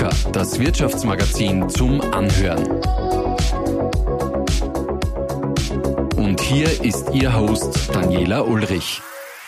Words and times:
Wucher, 0.00 0.32
das 0.32 0.58
Wirtschaftsmagazin 0.58 1.68
zum 1.68 2.00
Anhören. 2.00 2.66
Und 6.16 6.40
hier 6.40 6.68
ist 6.82 7.10
Ihr 7.12 7.36
Host 7.36 7.90
Daniela 7.92 8.40
Ulrich. 8.40 9.02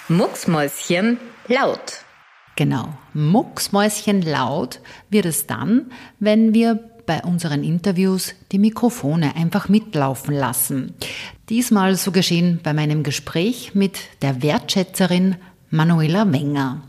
Mucksmäuschen 0.08 1.16
laut. 1.48 2.04
Genau, 2.56 2.88
Mucksmäuschen 3.14 4.20
laut 4.20 4.80
wird 5.08 5.24
es 5.24 5.46
dann, 5.46 5.90
wenn 6.18 6.52
wir 6.52 6.80
bei 7.06 7.22
unseren 7.22 7.64
Interviews 7.64 8.34
die 8.52 8.58
Mikrofone 8.58 9.34
einfach 9.36 9.70
mitlaufen 9.70 10.34
lassen. 10.34 10.94
Diesmal 11.48 11.96
so 11.96 12.12
geschehen 12.12 12.60
bei 12.62 12.74
meinem 12.74 13.04
Gespräch 13.04 13.74
mit 13.74 14.00
der 14.20 14.42
Wertschätzerin 14.42 15.36
Manuela 15.70 16.30
Wenger. 16.30 16.82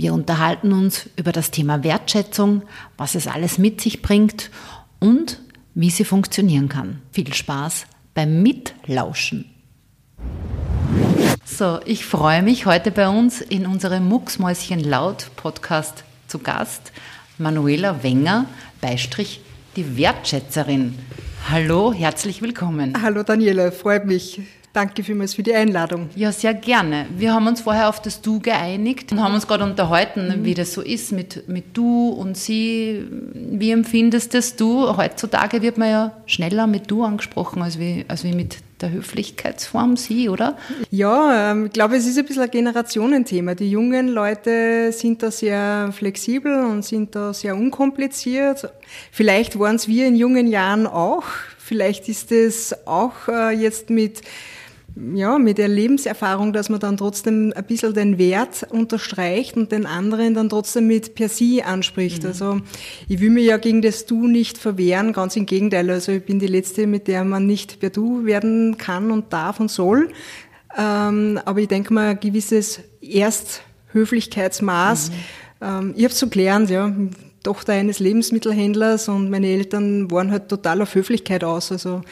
Wir 0.00 0.14
unterhalten 0.14 0.72
uns 0.72 1.10
über 1.16 1.32
das 1.32 1.50
Thema 1.50 1.82
Wertschätzung, 1.82 2.62
was 2.96 3.16
es 3.16 3.26
alles 3.26 3.58
mit 3.58 3.80
sich 3.80 4.00
bringt 4.00 4.48
und 5.00 5.40
wie 5.74 5.90
sie 5.90 6.04
funktionieren 6.04 6.68
kann. 6.68 7.02
Viel 7.10 7.34
Spaß 7.34 7.86
beim 8.14 8.40
Mitlauschen. 8.40 9.46
So, 11.44 11.80
ich 11.84 12.04
freue 12.04 12.44
mich 12.44 12.64
heute 12.64 12.92
bei 12.92 13.08
uns 13.08 13.40
in 13.40 13.66
unserem 13.66 14.08
Mucksmäuschen 14.08 14.78
Laut 14.78 15.32
Podcast 15.34 16.04
zu 16.28 16.38
Gast 16.38 16.92
Manuela 17.36 18.00
Wenger, 18.04 18.46
Beistrich 18.80 19.40
die 19.74 19.96
Wertschätzerin. 19.96 20.96
Hallo, 21.50 21.92
herzlich 21.92 22.40
willkommen. 22.40 23.02
Hallo 23.02 23.24
Daniela, 23.24 23.72
freut 23.72 24.06
mich. 24.06 24.42
Danke 24.78 25.02
vielmals 25.02 25.34
für 25.34 25.42
die 25.42 25.52
Einladung. 25.52 26.08
Ja, 26.14 26.30
sehr 26.30 26.54
gerne. 26.54 27.06
Wir 27.16 27.34
haben 27.34 27.48
uns 27.48 27.62
vorher 27.62 27.88
auf 27.88 28.00
das 28.00 28.22
Du 28.22 28.38
geeinigt 28.38 29.10
und 29.10 29.20
haben 29.20 29.34
uns 29.34 29.48
gerade 29.48 29.64
unterhalten, 29.64 30.28
mhm. 30.28 30.44
wie 30.44 30.54
das 30.54 30.72
so 30.72 30.82
ist 30.82 31.10
mit, 31.10 31.48
mit 31.48 31.76
Du 31.76 32.10
und 32.10 32.36
Sie. 32.36 33.04
Wie 33.34 33.72
empfindest 33.72 34.34
das 34.34 34.54
Du? 34.54 34.96
Heutzutage 34.96 35.62
wird 35.62 35.78
man 35.78 35.90
ja 35.90 36.12
schneller 36.26 36.68
mit 36.68 36.88
Du 36.88 37.02
angesprochen 37.02 37.60
als 37.60 37.80
wie, 37.80 38.04
als 38.06 38.22
wie 38.22 38.32
mit 38.32 38.58
der 38.80 38.92
Höflichkeitsform 38.92 39.96
Sie, 39.96 40.28
oder? 40.28 40.56
Ja, 40.92 41.50
ähm, 41.50 41.66
ich 41.66 41.72
glaube, 41.72 41.96
es 41.96 42.06
ist 42.06 42.16
ein 42.16 42.24
bisschen 42.24 42.44
ein 42.44 42.50
Generationenthema. 42.52 43.56
Die 43.56 43.72
jungen 43.72 44.06
Leute 44.06 44.92
sind 44.92 45.24
da 45.24 45.32
sehr 45.32 45.90
flexibel 45.90 46.66
und 46.66 46.84
sind 46.84 47.16
da 47.16 47.34
sehr 47.34 47.56
unkompliziert. 47.56 48.70
Vielleicht 49.10 49.58
waren 49.58 49.74
es 49.74 49.88
wir 49.88 50.06
in 50.06 50.14
jungen 50.14 50.46
Jahren 50.46 50.86
auch. 50.86 51.24
Vielleicht 51.58 52.08
ist 52.08 52.30
es 52.30 52.86
auch 52.86 53.26
äh, 53.26 53.50
jetzt 53.50 53.90
mit 53.90 54.22
ja, 55.14 55.38
mit 55.38 55.58
der 55.58 55.68
Lebenserfahrung, 55.68 56.52
dass 56.52 56.68
man 56.68 56.80
dann 56.80 56.96
trotzdem 56.96 57.52
ein 57.54 57.64
bisschen 57.64 57.94
den 57.94 58.18
Wert 58.18 58.66
unterstreicht 58.70 59.56
und 59.56 59.70
den 59.70 59.86
anderen 59.86 60.34
dann 60.34 60.48
trotzdem 60.48 60.88
mit 60.88 61.14
per 61.14 61.28
Sie 61.28 61.62
anspricht. 61.62 62.22
Mhm. 62.22 62.28
Also 62.28 62.60
ich 63.08 63.20
will 63.20 63.30
mir 63.30 63.44
ja 63.44 63.58
gegen 63.58 63.82
das 63.82 64.06
Du 64.06 64.26
nicht 64.26 64.58
verwehren, 64.58 65.12
ganz 65.12 65.36
im 65.36 65.46
Gegenteil. 65.46 65.88
Also 65.90 66.12
ich 66.12 66.24
bin 66.24 66.38
die 66.38 66.46
Letzte, 66.46 66.86
mit 66.86 67.06
der 67.06 67.24
man 67.24 67.46
nicht 67.46 67.80
per 67.80 67.90
Du 67.90 68.24
werden 68.24 68.78
kann 68.78 69.10
und 69.10 69.32
darf 69.32 69.60
und 69.60 69.70
soll. 69.70 70.08
Ähm, 70.76 71.40
aber 71.44 71.60
ich 71.60 71.68
denke 71.68 71.94
mal, 71.94 72.10
ein 72.10 72.20
gewisses 72.20 72.80
Ersthöflichkeitsmaß, 73.00 75.10
mhm. 75.10 75.14
ähm, 75.62 75.94
ich 75.96 76.04
habe 76.04 76.12
es 76.12 76.18
so 76.18 76.28
gelernt, 76.28 76.68
ja, 76.70 76.92
Tochter 77.48 77.72
eines 77.72 77.98
Lebensmittelhändlers 77.98 79.08
und 79.08 79.30
meine 79.30 79.46
Eltern 79.46 80.10
waren 80.10 80.30
halt 80.30 80.50
total 80.50 80.82
auf 80.82 80.94
Höflichkeit 80.94 81.42
aus. 81.44 81.72
Also 81.72 82.02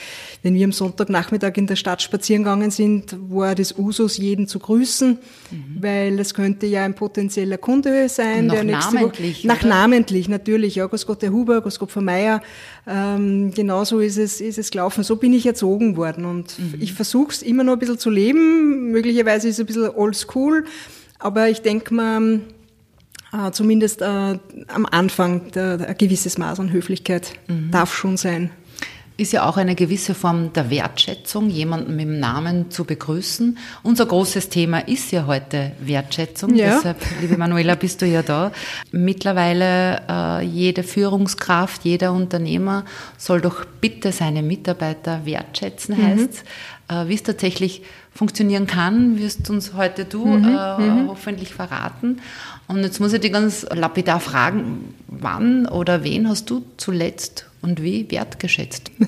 wenn 0.43 0.55
wir 0.55 0.65
am 0.65 0.73
Sonntagnachmittag 0.73 1.59
in 1.59 1.67
der 1.67 1.77
Stadt 1.77 2.01
spazieren 2.01 2.43
gegangen 2.43 2.71
sind, 2.71 3.15
war 3.29 3.55
das 3.55 3.77
Usus, 3.77 4.17
jeden 4.17 4.49
zu 4.49 4.59
grüßen, 4.59 5.19
mhm. 5.51 5.77
weil 5.79 6.19
es 6.19 6.33
könnte 6.33 6.65
ja 6.65 6.87
ein 6.87 6.95
potenzieller 6.95 7.59
Kunde 7.59 8.09
sein. 8.09 8.47
Nach 8.47 8.65
namentlich. 8.65 9.41
Woche, 9.41 9.47
nach 9.47 9.63
namentlich, 9.63 10.27
natürlich. 10.31 10.77
Ja, 10.77 10.87
Grüß 10.87 11.05
Gott, 11.05 11.23
Herr 11.23 11.33
Huber, 11.33 11.61
Grüß 11.61 11.79
Gott, 11.79 11.93
Frau 11.93 12.01
Meier. 12.01 12.41
Ähm, 12.87 13.53
genauso 13.55 14.01
ist 14.01 14.17
es, 14.17 14.41
ist 14.41 14.57
es 14.57 14.71
gelaufen. 14.71 15.05
So 15.05 15.17
bin 15.17 15.35
ich 15.35 15.45
erzogen 15.45 15.99
worden 15.99 16.25
und 16.25 16.59
mhm. 16.59 16.81
ich 16.81 16.95
versuche 16.95 17.33
es 17.33 17.43
immer 17.43 17.63
noch 17.63 17.75
ein 17.75 17.79
bisschen 17.79 17.99
zu 17.99 18.09
leben. 18.09 18.91
Möglicherweise 18.91 19.49
ist 19.49 19.57
es 19.57 19.61
ein 19.61 19.67
bisschen 19.67 19.91
oldschool, 19.95 20.65
aber 21.19 21.51
ich 21.51 21.61
denke 21.61 21.93
mal, 21.93 22.41
zumindest 23.53 24.03
äh, 24.03 24.05
am 24.69 24.87
Anfang 24.91 25.53
ein 25.57 25.95
gewisses 25.99 26.39
Maß 26.39 26.61
an 26.61 26.73
Höflichkeit 26.73 27.33
mhm. 27.49 27.71
darf 27.71 27.95
schon 27.95 28.17
sein. 28.17 28.51
Ist 29.19 29.33
ja 29.33 29.49
auch 29.49 29.57
eine 29.57 29.75
gewisse 29.75 30.15
Form 30.15 30.53
der 30.53 30.69
Wertschätzung, 30.69 31.49
jemanden 31.49 31.97
mit 31.97 32.05
dem 32.05 32.21
Namen 32.21 32.71
zu 32.71 32.85
begrüßen. 32.85 33.57
Unser 33.83 34.05
großes 34.05 34.51
Thema 34.51 34.87
ist 34.87 35.11
ja 35.11 35.27
heute 35.27 35.73
Wertschätzung. 35.81 36.55
Ja. 36.55 36.77
Deshalb, 36.77 36.99
liebe 37.23 37.39
Manuela, 37.39 37.77
bist 37.77 38.03
du 38.03 38.07
ja 38.07 38.23
da. 38.23 38.53
Mittlerweile 38.93 40.03
äh, 40.07 40.45
jede 40.45 40.83
Führungskraft, 40.83 41.85
jeder 41.85 42.13
Unternehmer 42.13 42.85
soll 43.17 43.41
doch 43.41 43.65
bitte 43.65 44.13
seine 44.13 44.43
Mitarbeiter 44.43 45.25
wertschätzen, 45.25 45.97
mhm. 45.97 46.07
heißt 46.07 46.45
äh, 46.89 47.09
Wie 47.09 47.15
es 47.15 47.23
tatsächlich 47.23 47.83
funktionieren 48.15 48.67
kann, 48.67 49.19
wirst 49.19 49.49
uns 49.49 49.73
heute 49.75 50.05
du 50.05 50.27
mhm. 50.27 50.45
äh, 50.45 50.79
mhm. 50.79 51.09
hoffentlich 51.09 51.55
verraten. 51.55 52.21
Und 52.69 52.83
jetzt 52.83 53.01
muss 53.01 53.13
ich 53.13 53.21
dich 53.21 53.33
ganz 53.33 53.67
lapidar 53.73 54.21
fragen, 54.21 54.95
wann 55.07 55.67
oder 55.67 56.05
wen 56.05 56.29
hast 56.29 56.51
du 56.51 56.65
zuletzt 56.77 57.47
und 57.67 57.83
wie 57.83 58.11
wertgeschätzt? 58.11 58.91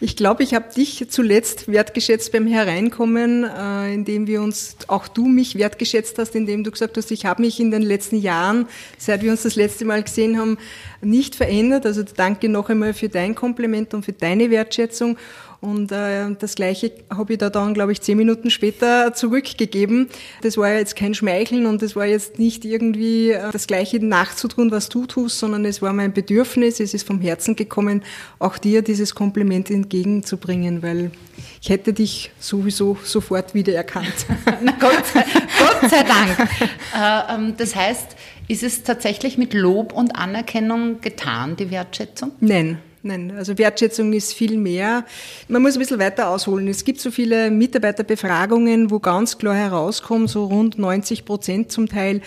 Ich 0.00 0.16
glaube, 0.16 0.42
ich 0.42 0.54
habe 0.54 0.72
dich 0.74 1.06
zuletzt 1.10 1.68
wertgeschätzt 1.68 2.32
beim 2.32 2.46
Hereinkommen, 2.46 3.44
äh, 3.44 3.94
indem 3.94 4.26
wir 4.26 4.42
uns, 4.42 4.76
auch 4.88 5.06
du 5.06 5.26
mich 5.26 5.56
wertgeschätzt 5.56 6.18
hast, 6.18 6.34
indem 6.34 6.64
du 6.64 6.70
gesagt 6.70 6.96
hast, 6.96 7.10
ich 7.12 7.24
habe 7.24 7.42
mich 7.42 7.60
in 7.60 7.70
den 7.70 7.82
letzten 7.82 8.16
Jahren, 8.16 8.66
seit 8.98 9.22
wir 9.22 9.30
uns 9.30 9.42
das 9.42 9.54
letzte 9.54 9.84
Mal 9.84 10.02
gesehen 10.02 10.38
haben, 10.38 10.58
nicht 11.00 11.36
verändert. 11.36 11.86
Also 11.86 12.02
danke 12.02 12.48
noch 12.48 12.68
einmal 12.68 12.94
für 12.94 13.08
dein 13.08 13.34
Kompliment 13.34 13.94
und 13.94 14.04
für 14.04 14.12
deine 14.12 14.50
Wertschätzung. 14.50 15.16
Und 15.62 15.92
äh, 15.92 16.34
das 16.40 16.56
Gleiche 16.56 16.90
habe 17.08 17.34
ich 17.34 17.38
da 17.38 17.48
dann, 17.48 17.72
glaube 17.72 17.92
ich, 17.92 18.00
zehn 18.00 18.18
Minuten 18.18 18.50
später 18.50 19.14
zurückgegeben. 19.14 20.08
Das 20.42 20.56
war 20.56 20.68
ja 20.68 20.78
jetzt 20.78 20.96
kein 20.96 21.14
Schmeicheln 21.14 21.66
und 21.66 21.82
das 21.82 21.94
war 21.94 22.04
jetzt 22.04 22.40
nicht 22.40 22.64
irgendwie 22.64 23.30
äh, 23.30 23.52
das 23.52 23.68
Gleiche 23.68 24.04
nachzutun, 24.04 24.72
was 24.72 24.88
du 24.88 25.06
tust, 25.06 25.38
sondern 25.38 25.64
es 25.64 25.80
war 25.80 25.92
mein 25.92 26.12
Bedürfnis, 26.12 26.80
es 26.80 26.94
ist 26.94 27.06
vom 27.06 27.20
Herzen 27.20 27.54
gekommen, 27.54 28.02
auch 28.40 28.58
dir 28.58 28.82
dieses 28.82 29.14
Kompliment 29.14 29.70
entgegenzubringen, 29.70 30.82
weil 30.82 31.12
ich 31.60 31.70
hätte 31.70 31.92
dich 31.92 32.32
sowieso 32.40 32.98
sofort 33.04 33.54
wiedererkannt. 33.54 34.26
Gott, 34.80 35.06
sei, 35.14 35.24
Gott 35.60 35.90
sei 35.90 36.02
Dank. 36.02 36.50
Äh, 36.92 37.34
ähm, 37.34 37.54
das 37.56 37.76
heißt, 37.76 38.16
ist 38.48 38.64
es 38.64 38.82
tatsächlich 38.82 39.38
mit 39.38 39.54
Lob 39.54 39.92
und 39.92 40.16
Anerkennung 40.16 41.00
getan, 41.00 41.54
die 41.54 41.70
Wertschätzung? 41.70 42.32
Nein. 42.40 42.78
Nein, 43.04 43.32
also 43.36 43.58
Wertschätzung 43.58 44.12
ist 44.12 44.32
viel 44.32 44.56
mehr. 44.56 45.04
Man 45.48 45.62
muss 45.62 45.74
ein 45.74 45.80
bisschen 45.80 45.98
weiter 45.98 46.28
ausholen. 46.28 46.68
Es 46.68 46.84
gibt 46.84 47.00
so 47.00 47.10
viele 47.10 47.50
Mitarbeiterbefragungen, 47.50 48.92
wo 48.92 49.00
ganz 49.00 49.38
klar 49.38 49.56
herauskommt, 49.56 50.30
so 50.30 50.44
rund 50.44 50.78
90 50.78 51.24
Prozent 51.24 51.72
zum 51.72 51.88
Teil, 51.88 52.20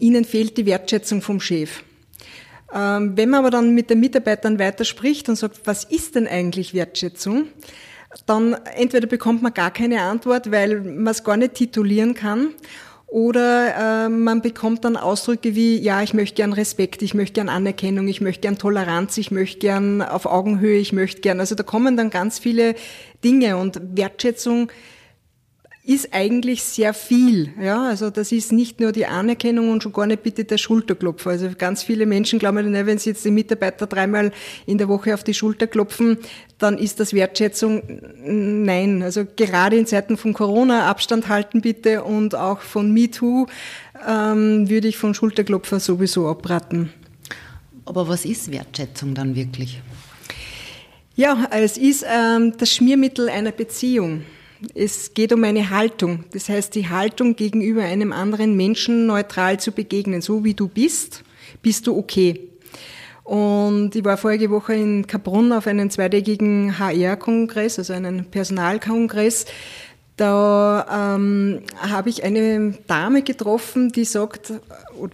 ihnen 0.00 0.24
fehlt 0.24 0.58
die 0.58 0.66
Wertschätzung 0.66 1.22
vom 1.22 1.38
Chef. 1.38 1.84
Ähm, 2.74 3.16
wenn 3.16 3.30
man 3.30 3.40
aber 3.40 3.50
dann 3.50 3.72
mit 3.72 3.88
den 3.88 4.00
Mitarbeitern 4.00 4.58
weiter 4.58 4.84
spricht 4.84 5.28
und 5.28 5.36
sagt, 5.36 5.60
was 5.64 5.84
ist 5.84 6.16
denn 6.16 6.26
eigentlich 6.26 6.74
Wertschätzung? 6.74 7.46
Dann 8.26 8.54
entweder 8.74 9.06
bekommt 9.06 9.42
man 9.42 9.54
gar 9.54 9.70
keine 9.70 10.02
Antwort, 10.02 10.50
weil 10.50 10.80
man 10.80 11.12
es 11.12 11.22
gar 11.22 11.36
nicht 11.36 11.54
titulieren 11.54 12.14
kann 12.14 12.48
oder 13.10 14.06
äh, 14.06 14.08
man 14.08 14.40
bekommt 14.40 14.84
dann 14.84 14.96
Ausdrücke 14.96 15.56
wie, 15.56 15.78
ja, 15.78 16.00
ich 16.00 16.14
möchte 16.14 16.36
gern 16.36 16.52
Respekt, 16.52 17.02
ich 17.02 17.12
möchte 17.12 17.34
gern 17.34 17.48
Anerkennung, 17.48 18.06
ich 18.06 18.20
möchte 18.20 18.42
gern 18.42 18.56
Toleranz, 18.56 19.18
ich 19.18 19.32
möchte 19.32 19.58
gern 19.58 20.00
auf 20.00 20.26
Augenhöhe, 20.26 20.78
ich 20.78 20.92
möchte 20.92 21.20
gern, 21.20 21.40
also 21.40 21.56
da 21.56 21.64
kommen 21.64 21.96
dann 21.96 22.10
ganz 22.10 22.38
viele 22.38 22.76
Dinge 23.24 23.56
und 23.56 23.80
Wertschätzung 23.96 24.70
ist 25.90 26.14
eigentlich 26.14 26.62
sehr 26.62 26.94
viel. 26.94 27.52
Ja, 27.60 27.88
also 27.88 28.10
das 28.10 28.30
ist 28.30 28.52
nicht 28.52 28.78
nur 28.78 28.92
die 28.92 29.06
Anerkennung 29.06 29.70
und 29.70 29.82
schon 29.82 29.92
gar 29.92 30.06
nicht 30.06 30.22
bitte 30.22 30.44
der 30.44 30.56
Schulterklopfer. 30.56 31.30
Also 31.30 31.48
ganz 31.58 31.82
viele 31.82 32.06
Menschen 32.06 32.38
glauben, 32.38 32.72
wenn 32.72 32.98
sie 32.98 33.10
jetzt 33.10 33.24
die 33.24 33.32
Mitarbeiter 33.32 33.88
dreimal 33.88 34.30
in 34.66 34.78
der 34.78 34.88
Woche 34.88 35.12
auf 35.12 35.24
die 35.24 35.34
Schulter 35.34 35.66
klopfen, 35.66 36.18
dann 36.58 36.78
ist 36.78 37.00
das 37.00 37.12
Wertschätzung. 37.12 37.82
Nein, 38.22 39.02
also 39.02 39.24
gerade 39.34 39.76
in 39.76 39.86
Zeiten 39.86 40.16
von 40.16 40.32
Corona 40.32 40.88
Abstand 40.88 41.28
halten 41.28 41.60
bitte 41.60 42.04
und 42.04 42.36
auch 42.36 42.60
von 42.60 42.92
MeToo 42.92 43.46
ähm, 44.06 44.70
würde 44.70 44.86
ich 44.86 44.96
von 44.96 45.12
Schulterklopfer 45.12 45.80
sowieso 45.80 46.28
abraten. 46.28 46.92
Aber 47.84 48.06
was 48.06 48.24
ist 48.24 48.52
Wertschätzung 48.52 49.14
dann 49.14 49.34
wirklich? 49.34 49.82
Ja, 51.16 51.48
es 51.50 51.76
ist 51.76 52.06
ähm, 52.08 52.52
das 52.56 52.72
Schmiermittel 52.72 53.28
einer 53.28 53.50
Beziehung. 53.50 54.22
Es 54.74 55.14
geht 55.14 55.32
um 55.32 55.42
eine 55.44 55.70
Haltung. 55.70 56.24
Das 56.32 56.48
heißt, 56.48 56.74
die 56.74 56.88
Haltung 56.88 57.36
gegenüber 57.36 57.82
einem 57.82 58.12
anderen 58.12 58.56
Menschen 58.56 59.06
neutral 59.06 59.58
zu 59.58 59.72
begegnen. 59.72 60.20
So 60.20 60.44
wie 60.44 60.54
du 60.54 60.68
bist, 60.68 61.24
bist 61.62 61.86
du 61.86 61.96
okay. 61.96 62.48
Und 63.24 63.94
ich 63.94 64.04
war 64.04 64.16
vorige 64.16 64.50
Woche 64.50 64.74
in 64.74 65.06
Kaprun 65.06 65.52
auf 65.52 65.66
einem 65.66 65.88
zweitägigen 65.88 66.78
HR-Kongress, 66.78 67.78
also 67.78 67.92
einen 67.92 68.24
Personalkongress. 68.24 69.46
Da 70.16 71.14
ähm, 71.16 71.62
habe 71.76 72.10
ich 72.10 72.24
eine 72.24 72.74
Dame 72.86 73.22
getroffen, 73.22 73.90
die 73.92 74.04
sagt, 74.04 74.52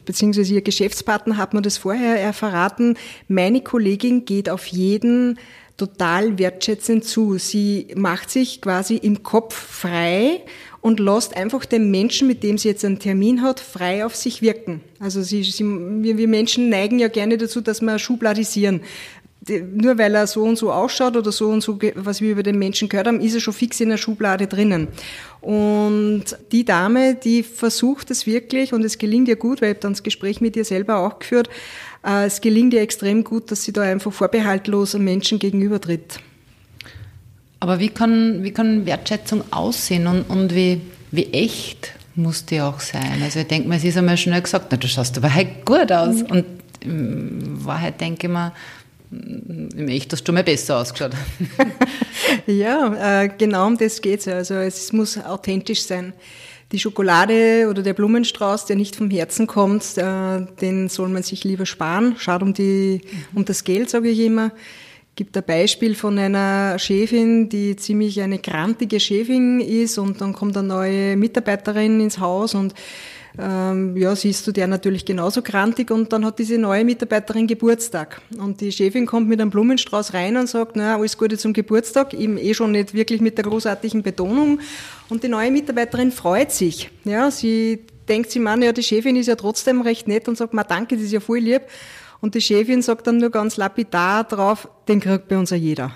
beziehungsweise 0.05 0.55
ihr 0.55 0.63
Geschäftspartner 0.63 1.37
hat 1.37 1.55
mir 1.55 1.63
das 1.63 1.79
vorher 1.79 2.33
verraten, 2.33 2.97
meine 3.29 3.61
Kollegin 3.61 4.25
geht 4.25 4.51
auf 4.51 4.67
jeden 4.67 5.39
total 5.77 6.39
wertschätzend 6.39 7.05
zu. 7.05 7.39
Sie 7.39 7.89
macht 7.95 8.31
sich 8.31 8.61
quasi 8.61 8.97
im 8.97 9.23
Kopf 9.23 9.55
frei 9.55 10.43
und 10.81 11.01
lässt 11.01 11.37
einfach 11.37 11.65
den 11.65 11.91
Menschen, 11.91 12.29
mit 12.29 12.43
dem 12.43 12.59
sie 12.59 12.69
jetzt 12.69 12.85
einen 12.85 12.99
Termin 12.99 13.43
hat, 13.43 13.61
frei 13.61 14.07
auf 14.07 14.15
sich 14.15 14.41
wirken. 14.41 14.81
Also 15.01 15.23
sie, 15.23 15.43
sie, 15.43 15.65
wir, 15.65 16.17
wir 16.17 16.29
Menschen 16.29 16.69
neigen 16.69 16.99
ja 16.99 17.09
gerne 17.09 17.37
dazu, 17.37 17.61
dass 17.61 17.81
wir 17.81 17.99
schubladisieren 17.99 18.81
nur 19.49 19.99
weil 19.99 20.15
er 20.15 20.27
so 20.27 20.43
und 20.43 20.57
so 20.57 20.73
ausschaut 20.73 21.17
oder 21.17 21.31
so 21.31 21.49
und 21.49 21.61
so, 21.61 21.79
was 21.95 22.21
wir 22.21 22.33
über 22.33 22.43
den 22.43 22.59
Menschen 22.59 22.89
gehört 22.89 23.07
haben, 23.07 23.21
ist 23.21 23.35
er 23.35 23.41
schon 23.41 23.55
fix 23.55 23.81
in 23.81 23.91
der 23.91 23.97
Schublade 23.97 24.47
drinnen. 24.47 24.89
Und 25.41 26.25
die 26.51 26.65
Dame, 26.65 27.15
die 27.15 27.43
versucht 27.43 28.11
es 28.11 28.27
wirklich 28.27 28.73
und 28.73 28.85
es 28.85 28.99
gelingt 28.99 29.29
ihr 29.29 29.37
gut, 29.37 29.63
weil 29.63 29.71
ich 29.71 29.75
habe 29.75 29.83
dann 29.83 29.93
das 29.93 30.03
Gespräch 30.03 30.41
mit 30.41 30.57
ihr 30.57 30.65
selber 30.65 30.99
auch 30.99 31.21
geführt, 31.21 31.49
es 32.07 32.41
gelingt 32.41 32.73
ihr 32.73 32.83
extrem 32.83 33.25
gut, 33.25 33.51
dass 33.51 33.65
sie 33.65 33.73
da 33.73 33.83
einfach 33.83 34.13
vorbehaltlos 34.13 34.95
einem 34.95 35.05
Menschen 35.05 35.39
gegenübertritt. 35.39 36.21
Aber 37.59 37.81
wie 37.81 37.89
kann, 37.89 38.45
wie 38.45 38.53
kann 38.53 38.87
Wertschätzung 38.87 39.43
aussehen 39.51 40.07
und, 40.07 40.23
und 40.23 40.55
wie, 40.55 40.81
wie 41.11 41.33
echt 41.33 41.93
muss 42.15 42.45
die 42.47 42.61
auch 42.61 42.81
sein? 42.81 43.23
Also 43.23 43.41
ich 43.41 43.47
denke 43.49 43.69
mir, 43.69 43.77
es 43.77 43.85
ist 43.85 43.97
einmal 43.97 44.17
schnell 44.17 44.43
gesagt, 44.43 44.67
na, 44.71 44.77
du 44.77 44.87
schaust 44.87 45.17
aber 45.17 45.35
halt 45.35 45.65
gut 45.65 45.91
aus. 45.91 46.23
Und 46.23 46.45
in 46.81 47.65
Wahrheit 47.65 48.01
denke 48.01 48.27
ich 48.27 48.33
mir, 48.33 48.53
im 49.11 49.89
Echt 49.89 50.13
hast 50.13 50.25
du 50.25 50.33
mal 50.33 50.45
besser 50.45 50.79
ausgeschaut. 50.79 51.13
ja, 52.47 53.23
äh, 53.23 53.29
genau 53.37 53.67
um 53.67 53.79
das 53.79 54.01
geht 54.01 54.21
es. 54.21 54.29
Also 54.29 54.55
es 54.55 54.93
muss 54.93 55.19
authentisch 55.19 55.83
sein. 55.83 56.13
Die 56.73 56.81
Schokolade 56.81 57.69
oder 57.71 57.83
der 57.83 57.95
Blumenstrauß, 57.95 58.67
der 58.67 58.75
nicht 58.75 58.97
vom 58.97 59.09
Herzen 59.09 59.47
kommt, 59.47 59.97
äh, 59.97 60.41
den 60.61 60.89
soll 60.89 61.09
man 61.09 61.23
sich 61.23 61.45
lieber 61.45 61.65
sparen. 61.65 62.17
Schaut 62.19 62.43
um, 62.43 62.55
die, 62.55 63.03
um 63.35 63.45
das 63.45 63.63
Geld, 63.63 63.89
sage 63.89 64.09
ich 64.09 64.19
immer. 64.19 64.51
Gibt 65.15 65.37
ein 65.37 65.45
Beispiel 65.45 65.95
von 65.95 66.19
einer 66.19 66.79
Chefin, 66.79 67.49
die 67.49 67.77
ziemlich 67.77 68.21
eine 68.21 68.39
grantige 68.39 68.99
Chefin 68.99 69.61
ist 69.61 69.97
und 69.97 70.21
dann 70.21 70.33
kommt 70.33 70.57
eine 70.57 70.67
neue 70.67 71.17
Mitarbeiterin 71.17 72.01
ins 72.01 72.19
Haus 72.19 72.55
und 72.55 72.75
ähm, 73.39 73.97
ja, 73.97 74.17
siehst 74.17 74.47
du 74.47 74.53
der 74.53 74.67
natürlich 74.67 75.05
genauso 75.05 75.43
grantig 75.43 75.91
und 75.91 76.13
dann 76.13 76.25
hat 76.25 76.39
diese 76.39 76.59
neue 76.59 76.85
Mitarbeiterin 76.85 77.47
Geburtstag. 77.47 78.21
Und 78.39 78.61
die 78.61 78.73
Chefin 78.73 79.07
kommt 79.07 79.29
mit 79.29 79.41
einem 79.41 79.51
Blumenstrauß 79.51 80.15
rein 80.15 80.37
und 80.37 80.49
sagt, 80.49 80.77
na, 80.77 80.97
alles 80.97 81.19
Gute 81.19 81.37
zum 81.37 81.53
Geburtstag, 81.53 82.15
eben 82.15 82.39
eh 82.39 82.55
schon 82.55 82.73
nicht 82.73 82.95
wirklich 82.95 83.21
mit 83.21 83.37
der 83.37 83.45
großartigen 83.45 84.03
Betonung. 84.03 84.61
Und 85.09 85.23
die 85.23 85.29
neue 85.29 85.51
Mitarbeiterin 85.51 86.13
freut 86.13 86.51
sich. 86.51 86.91
Ja, 87.05 87.31
sie 87.31 87.87
denkt 88.09 88.31
sich, 88.31 88.41
man, 88.41 88.63
ja, 88.63 88.73
die 88.73 88.83
Chefin 88.83 89.17
ist 89.17 89.27
ja 89.27 89.37
trotzdem 89.37 89.83
recht 89.83 90.09
nett 90.09 90.29
und 90.29 90.39
sagt, 90.39 90.55
ma, 90.55 90.65
danke, 90.65 90.97
das 90.97 91.05
ist 91.05 91.13
ja 91.13 91.21
voll 91.21 91.39
lieb. 91.39 91.63
Und 92.21 92.35
die 92.35 92.41
Chefin 92.41 92.81
sagt 92.81 93.07
dann 93.07 93.19
nur 93.19 93.31
ganz 93.31 93.57
lapidar 93.57 94.25
drauf, 94.25 94.69
den 94.89 95.01
kriegt 95.01 95.29
bei 95.29 95.37
uns 95.37 95.51
ja 95.51 95.57
jeder. 95.57 95.93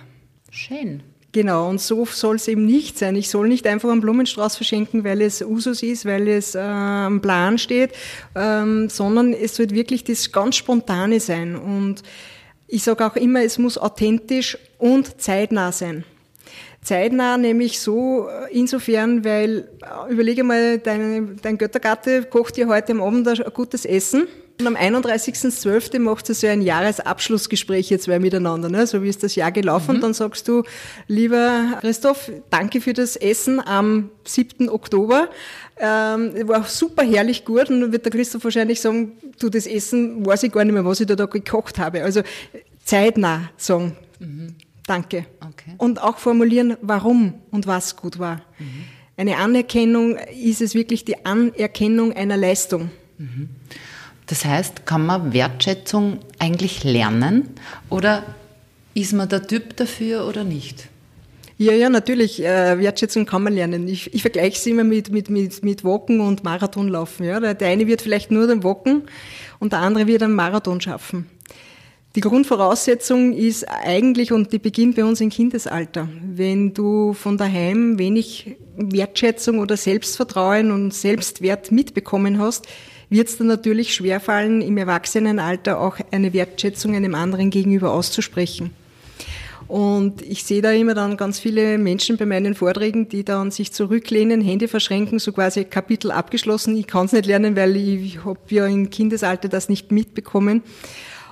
Schön. 0.50 1.02
Genau, 1.32 1.69
und 1.69 1.81
so 1.81 2.05
soll 2.06 2.37
es 2.37 2.49
eben 2.49 2.67
nicht 2.67 2.99
sein. 2.99 3.15
Ich 3.15 3.31
soll 3.31 3.49
nicht 3.49 3.67
einfach 3.69 3.91
einen 3.91 4.00
Blumenstrauß 4.00 4.56
verschenken, 4.56 5.05
weil 5.05 5.23
es 5.23 5.43
Usus 5.43 5.82
ist, 5.82 6.05
weil 6.05 6.27
es 6.27 6.56
äh, 6.56 6.59
am 6.59 7.21
Plan 7.21 7.56
steht, 7.56 7.93
ähm, 8.35 8.88
sondern 8.88 9.32
es 9.32 9.55
soll 9.55 9.71
wirklich 9.71 10.03
das 10.03 10.32
ganz 10.32 10.56
Spontane 10.56 11.21
sein. 11.21 11.55
Und 11.55 12.03
ich 12.67 12.82
sage 12.82 13.06
auch 13.06 13.15
immer, 13.15 13.43
es 13.43 13.59
muss 13.59 13.79
authentisch 13.79 14.59
und 14.79 15.21
zeitnah 15.21 15.71
sein. 15.71 16.05
Zeitnah 16.82 17.37
nämlich 17.37 17.81
so 17.81 18.29
äh, 18.29 18.56
insofern, 18.56 19.25
weil, 19.25 19.69
äh, 19.82 20.12
überlege 20.12 20.44
mal, 20.44 20.79
dein, 20.79 21.37
dein 21.43 21.59
Göttergatte 21.59 22.23
kocht 22.25 22.56
dir 22.56 22.69
heute 22.69 22.93
am 22.93 23.03
Abend 23.03 23.29
ein 23.29 23.38
gutes 23.53 23.85
Essen 23.85 24.27
und 24.61 24.67
am 24.67 24.77
31.12. 24.77 25.99
macht 25.99 26.27
sie 26.27 26.35
so 26.35 26.47
ein 26.47 26.62
Jahresabschlussgespräch, 26.62 27.91
ihr 27.91 27.99
zwei 27.99 28.19
miteinander, 28.19 28.69
ne? 28.69 28.87
so 28.87 29.03
wie 29.03 29.09
ist 29.09 29.23
das 29.23 29.35
Jahr 29.35 29.53
gelaufen. 29.53 29.97
Mhm. 29.97 30.00
Dann 30.00 30.15
sagst 30.15 30.47
du, 30.49 30.62
lieber 31.09 31.79
Christoph, 31.81 32.31
danke 32.50 32.81
für 32.81 32.93
das 32.93 33.17
Essen 33.17 33.61
am 33.61 34.11
7. 34.25 34.69
Oktober. 34.69 35.29
Ähm, 35.79 36.32
war 36.47 36.65
super 36.65 37.03
herrlich 37.03 37.44
gut 37.44 37.71
und 37.71 37.81
dann 37.81 37.93
wird 37.93 38.05
der 38.05 38.12
Christoph 38.12 38.44
wahrscheinlich 38.44 38.81
sagen, 38.81 39.12
du, 39.38 39.49
das 39.49 39.67
Essen 39.67 40.25
weiß 40.27 40.43
ich 40.43 40.53
gar 40.53 40.65
nicht 40.65 40.75
mehr, 40.75 40.85
was 40.85 41.00
ich 41.00 41.06
da, 41.06 41.17
da 41.17 41.25
gekocht 41.25 41.79
habe. 41.79 42.03
Also 42.03 42.23
zeitnah 42.85 43.50
sagen, 43.56 43.97
mhm. 44.19 44.56
Danke. 44.90 45.25
Okay. 45.40 45.75
Und 45.78 46.02
auch 46.02 46.19
formulieren, 46.19 46.76
warum 46.82 47.34
und 47.50 47.66
was 47.66 47.96
gut 47.96 48.19
war. 48.19 48.42
Mhm. 48.58 48.84
Eine 49.16 49.37
Anerkennung 49.37 50.16
ist 50.16 50.60
es 50.60 50.75
wirklich 50.75 51.04
die 51.04 51.25
Anerkennung 51.25 52.12
einer 52.12 52.37
Leistung. 52.37 52.90
Mhm. 53.19 53.50
Das 54.26 54.44
heißt, 54.44 54.87
kann 54.87 55.06
man 55.06 55.32
Wertschätzung 55.32 56.20
eigentlich 56.38 56.84
lernen 56.84 57.50
oder 57.88 58.25
ist 58.94 59.12
man 59.12 59.28
der 59.28 59.46
Typ 59.46 59.76
dafür 59.76 60.26
oder 60.26 60.44
nicht? 60.44 60.88
Ja, 61.58 61.75
ja, 61.75 61.90
natürlich. 61.90 62.43
Äh, 62.43 62.78
Wertschätzung 62.78 63.26
kann 63.26 63.43
man 63.43 63.52
lernen. 63.52 63.86
Ich, 63.86 64.14
ich 64.14 64.22
vergleiche 64.22 64.56
es 64.56 64.66
immer 64.66 64.82
mit, 64.82 65.10
mit, 65.10 65.28
mit, 65.28 65.62
mit 65.62 65.84
Walken 65.84 66.20
und 66.20 66.43
Marathonlaufen. 66.43 67.26
Ja. 67.26 67.38
Der, 67.38 67.52
der 67.52 67.69
eine 67.69 67.86
wird 67.86 68.00
vielleicht 68.00 68.31
nur 68.31 68.46
den 68.46 68.64
Walken 68.64 69.02
und 69.58 69.72
der 69.72 69.81
andere 69.81 70.06
wird 70.06 70.22
einen 70.22 70.34
Marathon 70.34 70.81
schaffen. 70.81 71.26
Die 72.16 72.22
Grundvoraussetzung 72.22 73.32
ist 73.32 73.68
eigentlich, 73.68 74.32
und 74.32 74.52
die 74.52 74.58
beginnt 74.58 74.96
bei 74.96 75.04
uns 75.04 75.20
im 75.20 75.30
Kindesalter. 75.30 76.08
Wenn 76.24 76.74
du 76.74 77.12
von 77.12 77.38
daheim 77.38 78.00
wenig 78.00 78.56
Wertschätzung 78.76 79.60
oder 79.60 79.76
Selbstvertrauen 79.76 80.72
und 80.72 80.92
Selbstwert 80.92 81.70
mitbekommen 81.70 82.40
hast, 82.40 82.66
wird 83.10 83.28
es 83.28 83.38
dann 83.38 83.46
natürlich 83.46 83.94
schwerfallen, 83.94 84.60
im 84.60 84.76
Erwachsenenalter 84.76 85.78
auch 85.78 85.98
eine 86.10 86.32
Wertschätzung 86.32 86.96
einem 86.96 87.14
anderen 87.14 87.50
gegenüber 87.50 87.92
auszusprechen. 87.92 88.70
Und 89.68 90.20
ich 90.22 90.42
sehe 90.42 90.62
da 90.62 90.72
immer 90.72 90.94
dann 90.94 91.16
ganz 91.16 91.38
viele 91.38 91.78
Menschen 91.78 92.16
bei 92.16 92.26
meinen 92.26 92.56
Vorträgen, 92.56 93.08
die 93.08 93.22
dann 93.22 93.52
sich 93.52 93.72
zurücklehnen, 93.72 94.40
Hände 94.40 94.66
verschränken, 94.66 95.20
so 95.20 95.30
quasi 95.30 95.62
Kapitel 95.62 96.10
abgeschlossen. 96.10 96.76
Ich 96.76 96.88
kann 96.88 97.06
es 97.06 97.12
nicht 97.12 97.26
lernen, 97.26 97.54
weil 97.54 97.76
ich 97.76 98.24
habe 98.24 98.40
ja 98.48 98.66
im 98.66 98.90
Kindesalter 98.90 99.48
das 99.48 99.68
nicht 99.68 99.92
mitbekommen. 99.92 100.64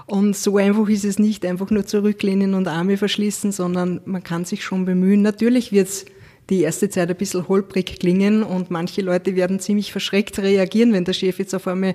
Und 0.08 0.34
so 0.34 0.56
einfach 0.56 0.88
ist 0.88 1.04
es 1.04 1.18
nicht, 1.18 1.44
einfach 1.44 1.70
nur 1.70 1.84
zurücklehnen 1.84 2.54
und 2.54 2.66
Arme 2.66 2.96
verschließen, 2.96 3.52
sondern 3.52 4.00
man 4.06 4.24
kann 4.24 4.46
sich 4.46 4.64
schon 4.64 4.86
bemühen. 4.86 5.20
Natürlich 5.20 5.70
wird 5.70 5.88
es 5.88 6.06
die 6.48 6.62
erste 6.62 6.88
Zeit 6.88 7.10
ein 7.10 7.16
bisschen 7.16 7.46
holprig 7.46 7.98
klingen 8.00 8.42
und 8.42 8.70
manche 8.70 9.02
Leute 9.02 9.36
werden 9.36 9.60
ziemlich 9.60 9.92
verschreckt 9.92 10.38
reagieren, 10.38 10.94
wenn 10.94 11.04
der 11.04 11.12
Chef 11.12 11.38
jetzt 11.38 11.54
auf 11.54 11.66
einmal 11.68 11.94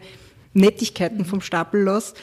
Nettigkeiten 0.54 1.26
vom 1.26 1.42
Stapel 1.42 1.86
lässt. 1.86 2.16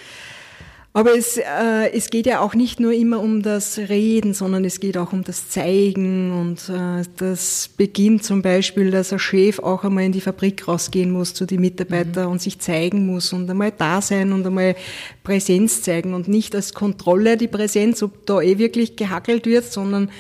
Aber 0.93 1.17
es, 1.17 1.37
äh, 1.37 1.93
es 1.93 2.11
geht 2.11 2.27
ja 2.27 2.41
auch 2.41 2.55
nicht 2.55 2.81
nur 2.81 2.93
immer 2.93 3.21
um 3.21 3.43
das 3.43 3.79
Reden, 3.79 4.35
sondern 4.35 4.65
es 4.65 4.81
geht 4.81 4.99
auch 4.99 5.13
um 5.13 5.23
das 5.23 5.49
Zeigen 5.49 6.33
und 6.33 6.69
äh, 6.69 7.05
das 7.17 7.71
beginnt 7.77 8.25
zum 8.25 8.43
Beispiel, 8.43 8.91
dass 8.91 9.13
ein 9.13 9.21
Chef 9.21 9.61
auch 9.61 9.85
einmal 9.85 10.03
in 10.03 10.11
die 10.11 10.21
Fabrik 10.21 10.67
rausgehen 10.67 11.13
muss 11.13 11.33
zu 11.33 11.47
den 11.47 11.61
Mitarbeitern 11.61 12.27
mhm. 12.27 12.33
und 12.33 12.43
sich 12.43 12.59
zeigen 12.59 13.07
muss 13.07 13.33
und 13.33 13.49
einmal 13.49 13.73
da 13.77 14.03
sein 14.03 14.33
und 14.33 14.45
einmal 14.45 14.75
Präsenz 15.23 15.83
zeigen 15.83 16.13
und 16.13 16.27
nicht 16.27 16.57
als 16.57 16.75
Kontrolle 16.75 17.37
die 17.37 17.47
Präsenz, 17.47 18.03
ob 18.03 18.27
da 18.27 18.41
eh 18.41 18.59
wirklich 18.59 18.97
gehackelt 18.97 19.47
wird, 19.47 19.67
sondern 19.67 20.11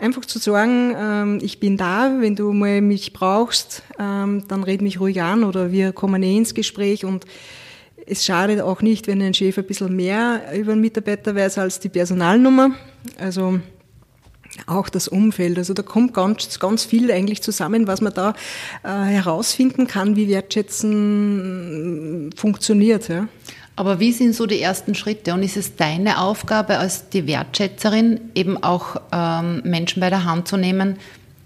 Einfach 0.00 0.24
zu 0.24 0.38
sagen, 0.38 0.94
ähm, 0.96 1.38
ich 1.42 1.58
bin 1.58 1.76
da, 1.76 2.18
wenn 2.20 2.36
du 2.36 2.52
mal 2.52 2.80
mich 2.80 3.12
brauchst, 3.12 3.82
ähm, 3.98 4.44
dann 4.46 4.62
red 4.62 4.80
mich 4.80 5.00
ruhig 5.00 5.20
an 5.22 5.42
oder 5.42 5.72
wir 5.72 5.92
kommen 5.92 6.22
eh 6.22 6.36
ins 6.36 6.54
Gespräch 6.54 7.04
und 7.04 7.24
es 8.08 8.24
schadet 8.24 8.60
auch 8.60 8.82
nicht, 8.82 9.06
wenn 9.06 9.20
ein 9.22 9.34
Chef 9.34 9.58
ein 9.58 9.64
bisschen 9.64 9.94
mehr 9.94 10.42
über 10.54 10.72
einen 10.72 10.80
Mitarbeiter 10.80 11.34
weiß 11.34 11.58
als 11.58 11.80
die 11.80 11.88
Personalnummer. 11.88 12.70
Also 13.18 13.60
auch 14.66 14.88
das 14.88 15.08
Umfeld. 15.08 15.58
Also 15.58 15.74
da 15.74 15.82
kommt 15.82 16.14
ganz, 16.14 16.58
ganz 16.58 16.84
viel 16.84 17.12
eigentlich 17.12 17.42
zusammen, 17.42 17.86
was 17.86 18.00
man 18.00 18.14
da 18.14 18.32
äh, 18.82 18.88
herausfinden 18.88 19.86
kann, 19.86 20.16
wie 20.16 20.28
Wertschätzen 20.28 20.90
funktioniert. 22.34 23.08
Ja. 23.08 23.28
Aber 23.76 24.00
wie 24.00 24.10
sind 24.12 24.34
so 24.34 24.46
die 24.46 24.60
ersten 24.60 24.94
Schritte? 24.94 25.34
Und 25.34 25.42
ist 25.42 25.56
es 25.56 25.76
deine 25.76 26.18
Aufgabe 26.18 26.78
als 26.78 27.10
die 27.10 27.26
Wertschätzerin, 27.28 28.32
eben 28.34 28.60
auch 28.62 28.96
ähm, 29.12 29.60
Menschen 29.64 30.00
bei 30.00 30.10
der 30.10 30.24
Hand 30.24 30.48
zu 30.48 30.56
nehmen, 30.56 30.96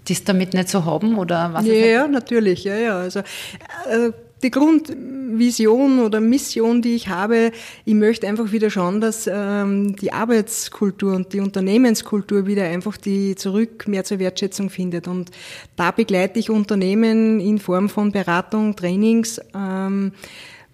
die 0.07 0.13
es 0.13 0.23
damit 0.23 0.53
nicht 0.55 0.69
so 0.69 0.85
haben? 0.85 1.19
Oder 1.19 1.53
was 1.53 1.65
ja, 1.65 1.73
ja, 1.73 2.07
natürlich. 2.07 2.63
Ja, 2.63 2.75
ja. 2.75 2.97
Also, 2.97 3.19
äh, 3.19 4.11
die 4.43 4.51
Grundvision 4.51 5.99
oder 5.99 6.19
Mission, 6.19 6.81
die 6.81 6.95
ich 6.95 7.07
habe, 7.07 7.51
ich 7.85 7.93
möchte 7.93 8.27
einfach 8.27 8.51
wieder 8.51 8.69
schauen, 8.69 9.01
dass 9.01 9.27
ähm, 9.31 9.95
die 9.95 10.13
Arbeitskultur 10.13 11.15
und 11.15 11.33
die 11.33 11.39
Unternehmenskultur 11.39 12.45
wieder 12.45 12.65
einfach 12.65 12.97
die 12.97 13.35
zurück 13.35 13.87
mehr 13.87 14.03
zur 14.03 14.19
Wertschätzung 14.19 14.69
findet. 14.69 15.07
Und 15.07 15.31
da 15.75 15.91
begleite 15.91 16.39
ich 16.39 16.49
Unternehmen 16.49 17.39
in 17.39 17.59
Form 17.59 17.89
von 17.89 18.11
Beratung, 18.11 18.75
Trainings. 18.75 19.41
Ähm, 19.55 20.11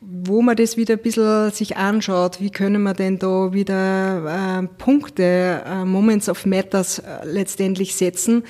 wo 0.01 0.41
man 0.41 0.55
das 0.55 0.77
wieder 0.77 0.95
ein 0.95 1.01
bisschen 1.01 1.51
sich 1.51 1.75
anschaut, 1.75 2.39
wie 2.39 2.51
können 2.51 2.83
wir 2.83 2.93
denn 2.93 3.19
da 3.19 3.51
wieder 3.51 4.61
äh, 4.61 4.67
Punkte, 4.77 5.61
äh, 5.65 5.83
Moments 5.83 6.29
of 6.29 6.45
Matters 6.45 6.99
äh, 6.99 7.25
letztendlich 7.25 7.95
setzen, 7.95 8.43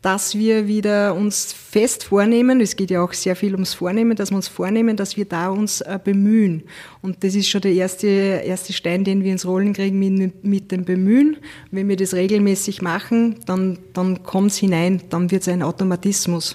dass 0.00 0.36
wir 0.36 0.68
wieder 0.68 1.14
uns 1.14 1.52
fest 1.52 2.04
vornehmen, 2.04 2.60
es 2.60 2.76
geht 2.76 2.90
ja 2.90 3.02
auch 3.02 3.12
sehr 3.12 3.34
viel 3.34 3.54
ums 3.54 3.74
Vornehmen, 3.74 4.14
dass 4.16 4.30
wir 4.30 4.36
uns 4.36 4.46
vornehmen, 4.46 4.96
dass 4.96 5.16
wir 5.16 5.24
da 5.24 5.48
uns 5.48 5.80
äh, 5.80 5.98
bemühen. 6.02 6.62
Und 7.02 7.24
das 7.24 7.34
ist 7.34 7.48
schon 7.48 7.62
der 7.62 7.72
erste, 7.72 8.06
erste 8.06 8.72
Stein, 8.72 9.02
den 9.02 9.24
wir 9.24 9.32
ins 9.32 9.44
Rollen 9.44 9.72
kriegen 9.72 9.98
mit, 9.98 10.44
mit 10.44 10.70
dem 10.70 10.84
Bemühen. 10.84 11.38
Wenn 11.72 11.88
wir 11.88 11.96
das 11.96 12.14
regelmäßig 12.14 12.80
machen, 12.80 13.40
dann, 13.46 13.78
dann 13.92 14.22
kommt 14.22 14.52
es 14.52 14.58
hinein, 14.58 15.02
dann 15.10 15.30
wird 15.32 15.42
es 15.42 15.48
ein 15.48 15.62
Automatismus. 15.62 16.54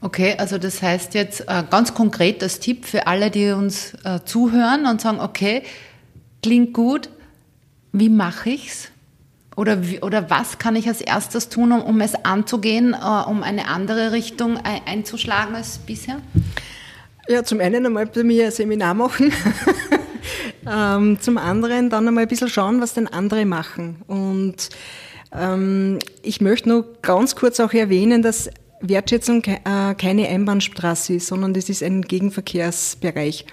Okay, 0.00 0.34
also 0.38 0.58
das 0.58 0.80
heißt 0.80 1.14
jetzt 1.14 1.40
äh, 1.48 1.64
ganz 1.68 1.94
konkret 1.94 2.40
das 2.42 2.60
Tipp 2.60 2.84
für 2.84 3.06
alle, 3.06 3.30
die 3.30 3.50
uns 3.50 3.94
äh, 4.04 4.20
zuhören 4.24 4.86
und 4.86 5.00
sagen, 5.00 5.18
okay, 5.18 5.62
klingt 6.42 6.72
gut, 6.72 7.08
wie 7.90 8.10
mache 8.10 8.50
ich's? 8.50 8.90
Oder, 9.56 9.78
oder 10.02 10.30
was 10.30 10.58
kann 10.58 10.74
ich 10.74 10.88
als 10.88 11.00
erstes 11.00 11.48
tun, 11.48 11.72
um, 11.72 11.82
um 11.82 12.00
es 12.00 12.14
anzugehen, 12.24 12.94
äh, 12.94 13.28
um 13.28 13.42
eine 13.42 13.68
andere 13.68 14.12
Richtung 14.12 14.56
ein, 14.56 14.80
einzuschlagen 14.86 15.54
als 15.54 15.78
bisher? 15.78 16.20
Ja, 17.28 17.44
zum 17.44 17.60
einen 17.60 17.86
einmal 17.86 18.06
bei 18.06 18.24
mir 18.24 18.46
ein 18.46 18.50
Seminar 18.50 18.94
machen. 18.94 19.32
ähm, 20.70 21.20
zum 21.20 21.38
anderen 21.38 21.88
dann 21.88 22.08
einmal 22.08 22.24
ein 22.24 22.28
bisschen 22.28 22.48
schauen, 22.48 22.80
was 22.80 22.94
denn 22.94 23.06
andere 23.06 23.44
machen. 23.46 24.02
Und 24.08 24.70
ähm, 25.32 26.00
ich 26.22 26.40
möchte 26.40 26.68
nur 26.68 26.86
ganz 27.02 27.36
kurz 27.36 27.60
auch 27.60 27.72
erwähnen, 27.72 28.22
dass 28.22 28.50
Wertschätzung 28.80 29.42
äh, 29.44 29.94
keine 29.94 30.28
Einbahnstraße 30.28 31.14
ist, 31.14 31.28
sondern 31.28 31.54
das 31.54 31.68
ist 31.68 31.82
ein 31.82 32.02
Gegenverkehrsbereich 32.02 33.46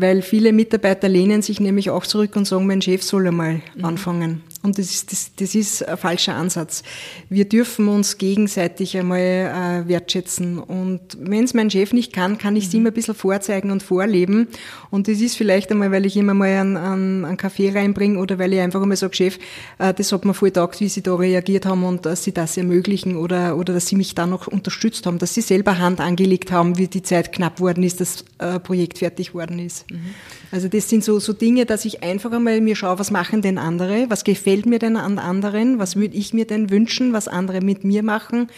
weil 0.00 0.22
viele 0.22 0.52
Mitarbeiter 0.52 1.08
lehnen 1.08 1.42
sich 1.42 1.60
nämlich 1.60 1.90
auch 1.90 2.06
zurück 2.06 2.36
und 2.36 2.46
sagen, 2.46 2.66
mein 2.66 2.82
Chef 2.82 3.02
soll 3.02 3.26
einmal 3.26 3.60
mhm. 3.74 3.84
anfangen. 3.84 4.42
Und 4.60 4.76
das 4.76 4.90
ist, 4.90 5.12
das, 5.12 5.30
das 5.36 5.54
ist 5.54 5.86
ein 5.86 5.96
falscher 5.96 6.34
Ansatz. 6.34 6.82
Wir 7.28 7.44
dürfen 7.44 7.86
uns 7.86 8.18
gegenseitig 8.18 8.96
einmal 8.98 9.20
äh, 9.20 9.88
wertschätzen. 9.88 10.58
Und 10.58 11.00
wenn 11.20 11.44
es 11.44 11.54
mein 11.54 11.70
Chef 11.70 11.92
nicht 11.92 12.12
kann, 12.12 12.38
kann 12.38 12.56
ich 12.56 12.66
es 12.66 12.72
mhm. 12.72 12.80
ihm 12.80 12.86
ein 12.88 12.92
bisschen 12.92 13.14
vorzeigen 13.14 13.70
und 13.70 13.84
vorleben. 13.84 14.48
Und 14.90 15.06
das 15.06 15.20
ist 15.20 15.36
vielleicht 15.36 15.70
einmal, 15.70 15.92
weil 15.92 16.06
ich 16.06 16.16
immer 16.16 16.34
mal 16.34 16.48
einen, 16.48 16.76
einen, 16.76 17.24
einen 17.24 17.36
Kaffee 17.36 17.70
reinbringe 17.70 18.18
oder 18.18 18.38
weil 18.40 18.52
ich 18.52 18.60
einfach 18.60 18.82
einmal 18.82 18.96
sage, 18.96 19.14
Chef, 19.14 19.38
äh, 19.78 19.94
das 19.94 20.10
hat 20.10 20.24
mir 20.24 20.34
voll 20.34 20.50
taugt, 20.50 20.80
wie 20.80 20.88
Sie 20.88 21.02
da 21.02 21.14
reagiert 21.14 21.64
haben 21.64 21.84
und 21.84 22.04
dass 22.04 22.24
Sie 22.24 22.32
das 22.32 22.56
ermöglichen 22.56 23.16
oder, 23.16 23.56
oder 23.56 23.74
dass 23.74 23.86
Sie 23.86 23.96
mich 23.96 24.16
da 24.16 24.26
noch 24.26 24.48
unterstützt 24.48 25.06
haben, 25.06 25.18
dass 25.18 25.34
Sie 25.34 25.40
selber 25.40 25.78
Hand 25.78 26.00
angelegt 26.00 26.50
haben, 26.50 26.78
wie 26.78 26.88
die 26.88 27.02
Zeit 27.02 27.32
knapp 27.32 27.60
worden 27.60 27.84
ist, 27.84 28.00
das 28.00 28.24
äh, 28.38 28.58
Projekt 28.58 28.98
fertig 28.98 29.34
worden 29.34 29.60
ist. 29.60 29.88
Mhm. 29.90 30.14
Also 30.50 30.68
das 30.68 30.88
sind 30.88 31.04
so, 31.04 31.18
so 31.18 31.32
Dinge, 31.32 31.66
dass 31.66 31.84
ich 31.84 32.02
einfach 32.02 32.32
einmal 32.32 32.60
mir 32.60 32.74
schaue, 32.74 32.98
was 32.98 33.10
machen 33.10 33.42
denn 33.42 33.58
andere, 33.58 34.06
was 34.08 34.24
gefällt 34.24 34.66
mir 34.66 34.78
denn 34.78 34.96
an 34.96 35.18
anderen, 35.18 35.78
was 35.78 35.96
würde 35.96 36.16
ich 36.16 36.32
mir 36.32 36.46
denn 36.46 36.70
wünschen, 36.70 37.12
was 37.12 37.28
andere 37.28 37.60
mit 37.60 37.84
mir 37.84 38.02
machen 38.02 38.48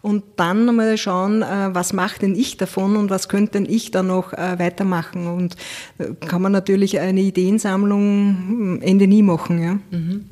und 0.00 0.22
dann 0.36 0.68
einmal 0.68 0.96
schauen, 0.96 1.42
äh, 1.42 1.74
was 1.74 1.92
macht 1.92 2.22
denn 2.22 2.36
ich 2.36 2.56
davon 2.56 2.96
und 2.96 3.10
was 3.10 3.28
könnte 3.28 3.52
denn 3.52 3.66
ich 3.68 3.90
da 3.90 4.02
noch 4.02 4.32
äh, 4.32 4.58
weitermachen 4.58 5.26
und 5.26 5.56
äh, 5.98 6.14
kann 6.26 6.40
man 6.40 6.52
natürlich 6.52 7.00
eine 7.00 7.20
Ideensammlung 7.20 8.00
hm, 8.00 8.82
Ende 8.82 9.06
nie 9.08 9.22
machen. 9.22 9.62
Ja. 9.62 9.78
Mhm. 9.90 10.26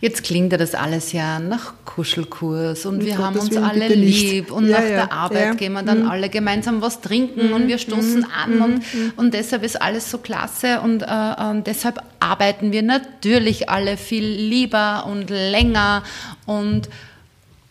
Jetzt 0.00 0.22
klingt 0.22 0.52
ja 0.52 0.58
das 0.58 0.76
alles 0.76 1.10
ja 1.10 1.40
nach 1.40 1.74
Kuschelkurs 1.84 2.86
und 2.86 3.04
wir 3.04 3.18
haben 3.18 3.36
uns 3.36 3.56
alle 3.56 3.88
lieb 3.88 4.52
und 4.52 4.68
ja, 4.68 4.78
nach 4.78 4.84
ja, 4.84 4.90
der 4.90 5.12
Arbeit 5.12 5.44
ja. 5.44 5.54
gehen 5.54 5.72
wir 5.72 5.82
dann 5.82 6.04
mhm. 6.04 6.10
alle 6.10 6.28
gemeinsam 6.28 6.80
was 6.82 7.00
trinken 7.00 7.48
mhm. 7.48 7.52
und 7.52 7.66
wir 7.66 7.78
stoßen 7.78 8.20
mhm. 8.20 8.26
an 8.26 8.54
mhm. 8.54 8.62
und, 8.62 8.82
und 9.16 9.34
deshalb 9.34 9.64
ist 9.64 9.82
alles 9.82 10.08
so 10.08 10.18
klasse 10.18 10.80
und, 10.82 11.02
äh, 11.02 11.50
und 11.50 11.66
deshalb 11.66 12.00
arbeiten 12.20 12.70
wir 12.70 12.82
natürlich 12.82 13.70
alle 13.70 13.96
viel 13.96 14.24
lieber 14.24 15.04
und 15.06 15.30
länger 15.30 16.04
und 16.46 16.88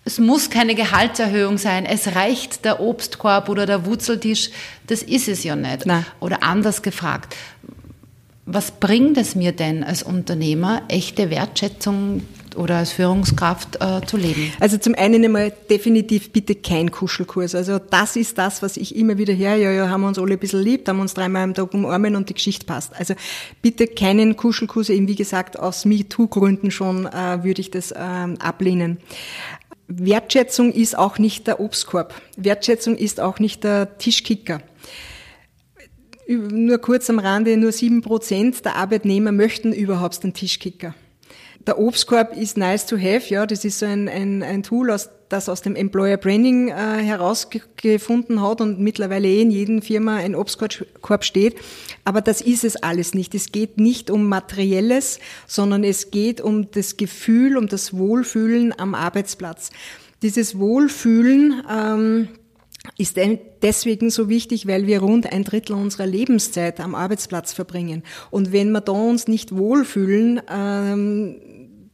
es 0.03 0.19
muss 0.19 0.49
keine 0.49 0.73
Gehaltserhöhung 0.73 1.57
sein. 1.57 1.85
Es 1.85 2.15
reicht 2.15 2.63
der 2.63 2.79
Obstkorb 2.79 3.49
oder 3.49 3.65
der 3.65 3.85
Wurzeltisch. 3.85 4.51
Das 4.87 5.03
ist 5.03 5.27
es 5.27 5.43
ja 5.43 5.57
nicht. 5.57 5.85
Nein. 5.85 6.05
Oder 6.21 6.43
anders 6.43 6.81
gefragt 6.81 7.35
was 8.47 8.71
bringt 8.71 9.17
es 9.17 9.35
mir 9.35 9.51
denn 9.51 9.83
als 9.83 10.03
Unternehmer, 10.03 10.81
echte 10.87 11.29
Wertschätzung 11.29 12.23
oder 12.55 12.77
als 12.77 12.93
Führungskraft 12.93 13.77
äh, 13.81 13.99
zu 14.05 14.15
leben? 14.15 14.53
Also 14.61 14.77
zum 14.77 14.95
einen 14.95 15.23
einmal 15.25 15.51
definitiv 15.69 16.31
bitte 16.31 16.55
kein 16.55 16.89
Kuschelkurs. 16.89 17.55
Also 17.55 17.77
das 17.77 18.15
ist 18.15 18.37
das, 18.37 18.61
was 18.61 18.77
ich 18.77 18.95
immer 18.95 19.17
wieder 19.17 19.33
her, 19.33 19.57
ja, 19.57 19.69
ja, 19.71 19.89
haben 19.89 20.01
wir 20.01 20.07
uns 20.07 20.17
alle 20.17 20.33
ein 20.33 20.39
bisschen 20.39 20.63
lieb, 20.63 20.87
haben 20.87 21.01
uns 21.01 21.13
dreimal 21.13 21.43
am 21.43 21.53
Tag 21.53 21.73
umarmen 21.73 22.15
und 22.15 22.29
die 22.29 22.35
Geschichte 22.35 22.65
passt. 22.65 22.95
Also 22.97 23.15
bitte 23.61 23.85
keinen 23.85 24.37
Kuschelkurs, 24.37 24.89
eben 24.89 25.09
wie 25.09 25.15
gesagt, 25.15 25.59
aus 25.59 25.83
MeToo-Gründen 25.83 26.71
schon 26.71 27.05
äh, 27.05 27.43
würde 27.43 27.59
ich 27.59 27.69
das 27.69 27.93
ähm, 27.97 28.37
ablehnen. 28.39 28.97
Wertschätzung 29.89 30.71
ist 30.71 30.97
auch 30.97 31.19
nicht 31.19 31.47
der 31.47 31.59
Obstkorb. 31.59 32.13
Wertschätzung 32.37 32.95
ist 32.95 33.19
auch 33.19 33.39
nicht 33.39 33.65
der 33.65 33.97
Tischkicker 33.97 34.61
nur 36.27 36.77
kurz 36.79 37.09
am 37.09 37.19
Rande, 37.19 37.57
nur 37.57 37.71
sieben 37.71 38.01
Prozent 38.01 38.65
der 38.65 38.75
Arbeitnehmer 38.75 39.31
möchten 39.31 39.73
überhaupt 39.73 40.23
einen 40.23 40.33
Tischkicker. 40.33 40.93
Der 41.65 41.79
Obstkorb 41.79 42.37
ist 42.37 42.57
nice 42.57 42.85
to 42.85 42.97
have, 42.97 43.23
ja, 43.27 43.45
das 43.45 43.65
ist 43.65 43.79
so 43.79 43.85
ein, 43.85 44.07
ein, 44.07 44.41
ein 44.41 44.63
Tool, 44.63 44.89
aus, 44.89 45.09
das 45.27 45.49
aus 45.49 45.61
dem 45.61 45.75
Employer 45.75 46.15
Branding 46.15 46.69
äh, 46.69 46.73
herausgefunden 47.03 48.41
hat 48.41 48.61
und 48.61 48.79
mittlerweile 48.79 49.27
eh 49.27 49.41
in 49.41 49.51
jedem 49.51 49.81
Firma 49.81 50.15
ein 50.15 50.33
Obstkorb 50.33 51.25
steht. 51.25 51.57
Aber 52.05 52.21
das 52.21 52.39
ist 52.39 52.63
es 52.63 52.77
alles 52.77 53.13
nicht. 53.13 53.35
Es 53.35 53.51
geht 53.51 53.81
nicht 53.81 54.09
um 54.09 54.29
Materielles, 54.29 55.19
sondern 55.45 55.83
es 55.83 56.09
geht 56.09 56.39
um 56.39 56.71
das 56.71 56.95
Gefühl, 56.95 57.57
um 57.57 57.67
das 57.67 57.97
Wohlfühlen 57.97 58.73
am 58.79 58.95
Arbeitsplatz. 58.95 59.71
Dieses 60.21 60.57
Wohlfühlen, 60.57 61.63
ähm, 61.69 62.29
ist 62.97 63.17
deswegen 63.61 64.09
so 64.09 64.29
wichtig, 64.29 64.67
weil 64.67 64.87
wir 64.87 65.01
rund 65.01 65.31
ein 65.31 65.43
Drittel 65.43 65.75
unserer 65.75 66.05
Lebenszeit 66.05 66.79
am 66.79 66.95
Arbeitsplatz 66.95 67.53
verbringen. 67.53 68.03
Und 68.31 68.51
wenn 68.51 68.71
wir 68.71 68.81
da 68.81 68.91
uns 68.91 69.27
nicht 69.27 69.55
wohlfühlen, 69.55 70.41
ähm, 70.49 71.35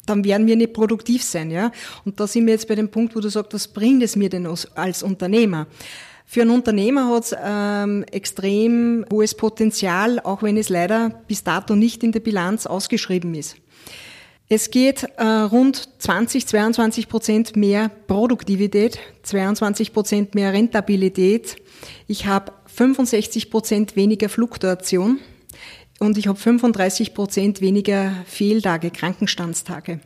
dann 0.05 0.23
werden 0.23 0.47
wir 0.47 0.55
nicht 0.55 0.73
produktiv 0.73 1.23
sein, 1.23 1.49
ja. 1.49 1.71
Und 2.05 2.19
da 2.19 2.27
sind 2.27 2.45
wir 2.45 2.53
jetzt 2.53 2.67
bei 2.67 2.75
dem 2.75 2.89
Punkt, 2.89 3.15
wo 3.15 3.19
du 3.19 3.29
sagst, 3.29 3.53
was 3.53 3.67
bringt 3.67 4.03
es 4.03 4.15
mir 4.15 4.29
denn 4.29 4.47
als 4.75 5.03
Unternehmer? 5.03 5.67
Für 6.25 6.41
einen 6.41 6.51
Unternehmer 6.51 7.09
hat 7.13 7.23
es 7.23 7.35
ähm, 7.41 8.03
extrem 8.11 9.05
hohes 9.11 9.35
Potenzial, 9.35 10.19
auch 10.19 10.41
wenn 10.41 10.57
es 10.57 10.69
leider 10.69 11.21
bis 11.27 11.43
dato 11.43 11.75
nicht 11.75 12.03
in 12.03 12.11
der 12.11 12.21
Bilanz 12.21 12.65
ausgeschrieben 12.65 13.33
ist. 13.35 13.55
Es 14.49 14.71
geht 14.71 15.03
äh, 15.17 15.23
rund 15.23 15.89
20, 15.99 16.45
22 16.45 17.07
Prozent 17.07 17.55
mehr 17.55 17.89
Produktivität, 18.07 18.99
22 19.23 19.93
Prozent 19.93 20.35
mehr 20.35 20.53
Rentabilität. 20.53 21.55
Ich 22.07 22.25
habe 22.25 22.51
65 22.67 23.49
Prozent 23.49 23.95
weniger 23.95 24.29
Fluktuation 24.29 25.19
und 25.99 26.17
ich 26.17 26.27
habe 26.27 26.37
35 26.37 27.13
Prozent 27.13 27.61
weniger 27.61 28.11
Fehltage, 28.25 28.91
Krankenstandstage. 28.91 30.01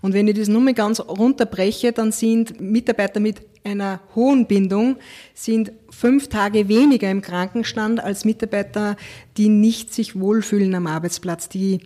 Und 0.00 0.14
wenn 0.14 0.28
ich 0.28 0.36
das 0.36 0.48
nur 0.48 0.60
mal 0.60 0.74
ganz 0.74 1.00
runterbreche, 1.00 1.92
dann 1.92 2.12
sind 2.12 2.60
Mitarbeiter 2.60 3.20
mit 3.20 3.42
einer 3.64 4.00
hohen 4.14 4.46
Bindung 4.46 4.96
sind 5.34 5.72
fünf 5.90 6.28
Tage 6.28 6.68
weniger 6.68 7.10
im 7.10 7.20
Krankenstand 7.20 8.00
als 8.02 8.24
Mitarbeiter, 8.24 8.96
die 9.36 9.48
nicht 9.48 9.92
sich 9.92 10.18
wohlfühlen 10.18 10.74
am 10.74 10.86
Arbeitsplatz, 10.86 11.48
die 11.48 11.80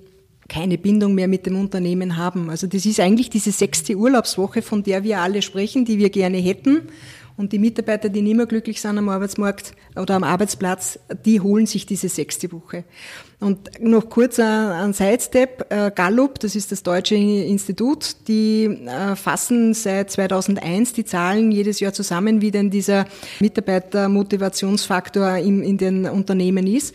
keine 0.48 0.78
Bindung 0.78 1.14
mehr 1.14 1.28
mit 1.28 1.46
dem 1.46 1.58
Unternehmen 1.58 2.16
haben. 2.16 2.50
Also 2.50 2.66
das 2.66 2.86
ist 2.86 3.00
eigentlich 3.00 3.30
diese 3.30 3.52
sechste 3.52 3.96
Urlaubswoche, 3.96 4.62
von 4.62 4.82
der 4.82 5.04
wir 5.04 5.20
alle 5.20 5.42
sprechen, 5.42 5.84
die 5.84 5.98
wir 5.98 6.10
gerne 6.10 6.38
hätten. 6.38 6.88
Und 7.36 7.52
die 7.52 7.58
Mitarbeiter, 7.58 8.08
die 8.08 8.22
nicht 8.22 8.36
mehr 8.36 8.46
glücklich 8.46 8.80
sind 8.80 8.96
am 8.96 9.08
Arbeitsmarkt 9.08 9.72
oder 9.96 10.14
am 10.14 10.22
Arbeitsplatz, 10.22 11.00
die 11.24 11.40
holen 11.40 11.66
sich 11.66 11.84
diese 11.84 12.08
sechste 12.08 12.52
Woche. 12.52 12.84
Und 13.40 13.82
noch 13.82 14.08
kurz 14.08 14.38
ein 14.38 14.92
Sidestep. 14.92 15.66
Äh, 15.68 15.90
Gallup, 15.92 16.38
das 16.38 16.54
ist 16.54 16.70
das 16.70 16.84
deutsche 16.84 17.16
Institut, 17.16 18.28
die 18.28 18.66
äh, 18.66 19.16
fassen 19.16 19.74
seit 19.74 20.12
2001 20.12 20.92
die 20.92 21.04
Zahlen 21.04 21.50
jedes 21.50 21.80
Jahr 21.80 21.92
zusammen, 21.92 22.40
wie 22.40 22.52
denn 22.52 22.70
dieser 22.70 23.06
Mitarbeitermotivationsfaktor 23.40 25.36
in 25.36 25.76
den 25.76 26.06
Unternehmen 26.06 26.68
ist. 26.68 26.94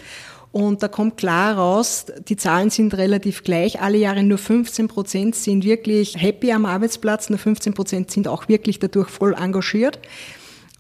Und 0.51 0.82
da 0.82 0.88
kommt 0.88 1.18
klar 1.18 1.58
raus, 1.58 2.08
die 2.27 2.36
Zahlen 2.36 2.72
sind 2.72 2.96
relativ 2.96 3.44
gleich. 3.44 3.82
Alle 3.82 4.00
Jahre 4.00 4.24
nur 4.24 4.39
15 4.39 4.88
Prozent 4.88 5.36
sind 5.36 5.63
wirklich 5.63 6.15
happy 6.18 6.51
am 6.51 6.65
Arbeitsplatz, 6.65 7.29
nur 7.29 7.38
15 7.38 7.74
Prozent 7.75 8.12
sind 8.12 8.27
auch 8.27 8.48
wirklich 8.48 8.79
dadurch 8.79 9.10
voll 9.10 9.36
engagiert. 9.36 10.00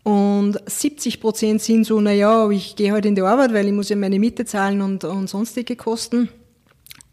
Und 0.03 0.57
70 0.65 1.19
Prozent 1.21 1.61
sind 1.61 1.85
so, 1.85 2.01
na 2.01 2.11
ja, 2.11 2.49
ich 2.49 2.75
gehe 2.75 2.87
heute 2.87 2.93
halt 2.93 3.05
in 3.05 3.15
die 3.15 3.21
Arbeit, 3.21 3.53
weil 3.53 3.67
ich 3.67 3.73
muss 3.73 3.89
ja 3.89 3.95
meine 3.95 4.17
Miete 4.17 4.45
zahlen 4.45 4.81
und, 4.81 5.03
und 5.03 5.29
sonstige 5.29 5.75
Kosten. 5.75 6.29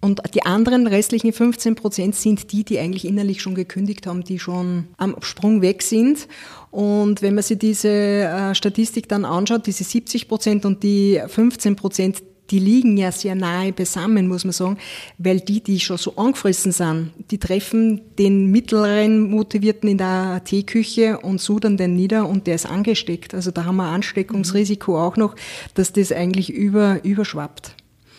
Und 0.01 0.23
die 0.35 0.45
anderen 0.45 0.87
restlichen 0.87 1.33
15 1.33 1.75
Prozent 1.75 2.15
sind 2.15 2.53
die, 2.53 2.65
die 2.65 2.79
eigentlich 2.79 3.05
innerlich 3.05 3.43
schon 3.43 3.55
gekündigt 3.55 4.07
haben, 4.07 4.23
die 4.25 4.39
schon 4.39 4.87
am 4.99 5.17
Sprung 5.21 5.63
weg 5.63 5.83
sind. 5.83 6.29
Und 6.71 7.23
wenn 7.23 7.35
man 7.35 7.43
sich 7.43 7.59
diese 7.59 7.89
äh, 7.89 8.55
Statistik 8.55 9.09
dann 9.09 9.25
anschaut, 9.25 9.67
diese 9.67 9.85
70 9.85 10.29
Prozent 10.29 10.65
und 10.65 10.83
die 10.83 11.21
15 11.27 11.77
Prozent, 11.77 12.23
die 12.51 12.59
liegen 12.59 12.97
ja 12.97 13.13
sehr 13.13 13.35
nahe 13.35 13.73
beisammen, 13.73 14.29
muss 14.29 14.45
man 14.45 14.53
sagen, 14.53 14.79
weil 15.19 15.41
die, 15.41 15.61
die 15.61 15.81
schon 15.81 15.99
so 15.99 16.17
angefressen 16.17 16.73
sind, 16.73 17.13
die 17.31 17.39
treffen 17.39 18.01
den 18.17 18.51
mittleren 18.51 19.31
Motivierten 19.31 19.89
in 19.89 19.99
der 19.99 20.43
Teeküche 20.45 21.19
und 21.19 21.41
sudern 21.41 21.77
den 21.77 21.95
nieder 21.95 22.29
und 22.29 22.47
der 22.47 22.55
ist 22.55 22.67
angesteckt. 22.67 23.35
Also 23.35 23.51
da 23.51 23.65
haben 23.65 23.77
wir 23.77 23.87
Ansteckungsrisiko 23.87 24.99
auch 24.99 25.17
noch, 25.17 25.35
dass 25.75 25.93
das 25.93 26.13
eigentlich 26.13 26.51
über, 26.51 27.05
überschwappt. 27.05 27.75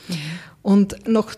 Mhm. 0.08 0.16
Und 0.62 1.08
noch 1.08 1.34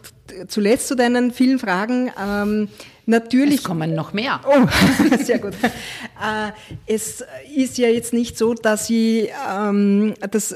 zuletzt 0.47 0.87
zu 0.87 0.95
deinen 0.95 1.31
vielen 1.31 1.59
Fragen. 1.59 2.11
Ähm, 2.19 2.69
natürlich. 3.05 3.57
Es 3.57 3.63
kommen 3.63 3.93
noch 3.93 4.13
mehr. 4.13 4.41
Oh, 4.47 5.15
sehr 5.23 5.39
gut. 5.39 5.53
äh, 5.53 6.51
es 6.87 7.23
ist 7.55 7.77
ja 7.77 7.89
jetzt 7.89 8.13
nicht 8.13 8.37
so, 8.37 8.53
dass 8.53 8.89
ich 8.89 9.29
ähm, 9.51 10.13
das 10.31 10.55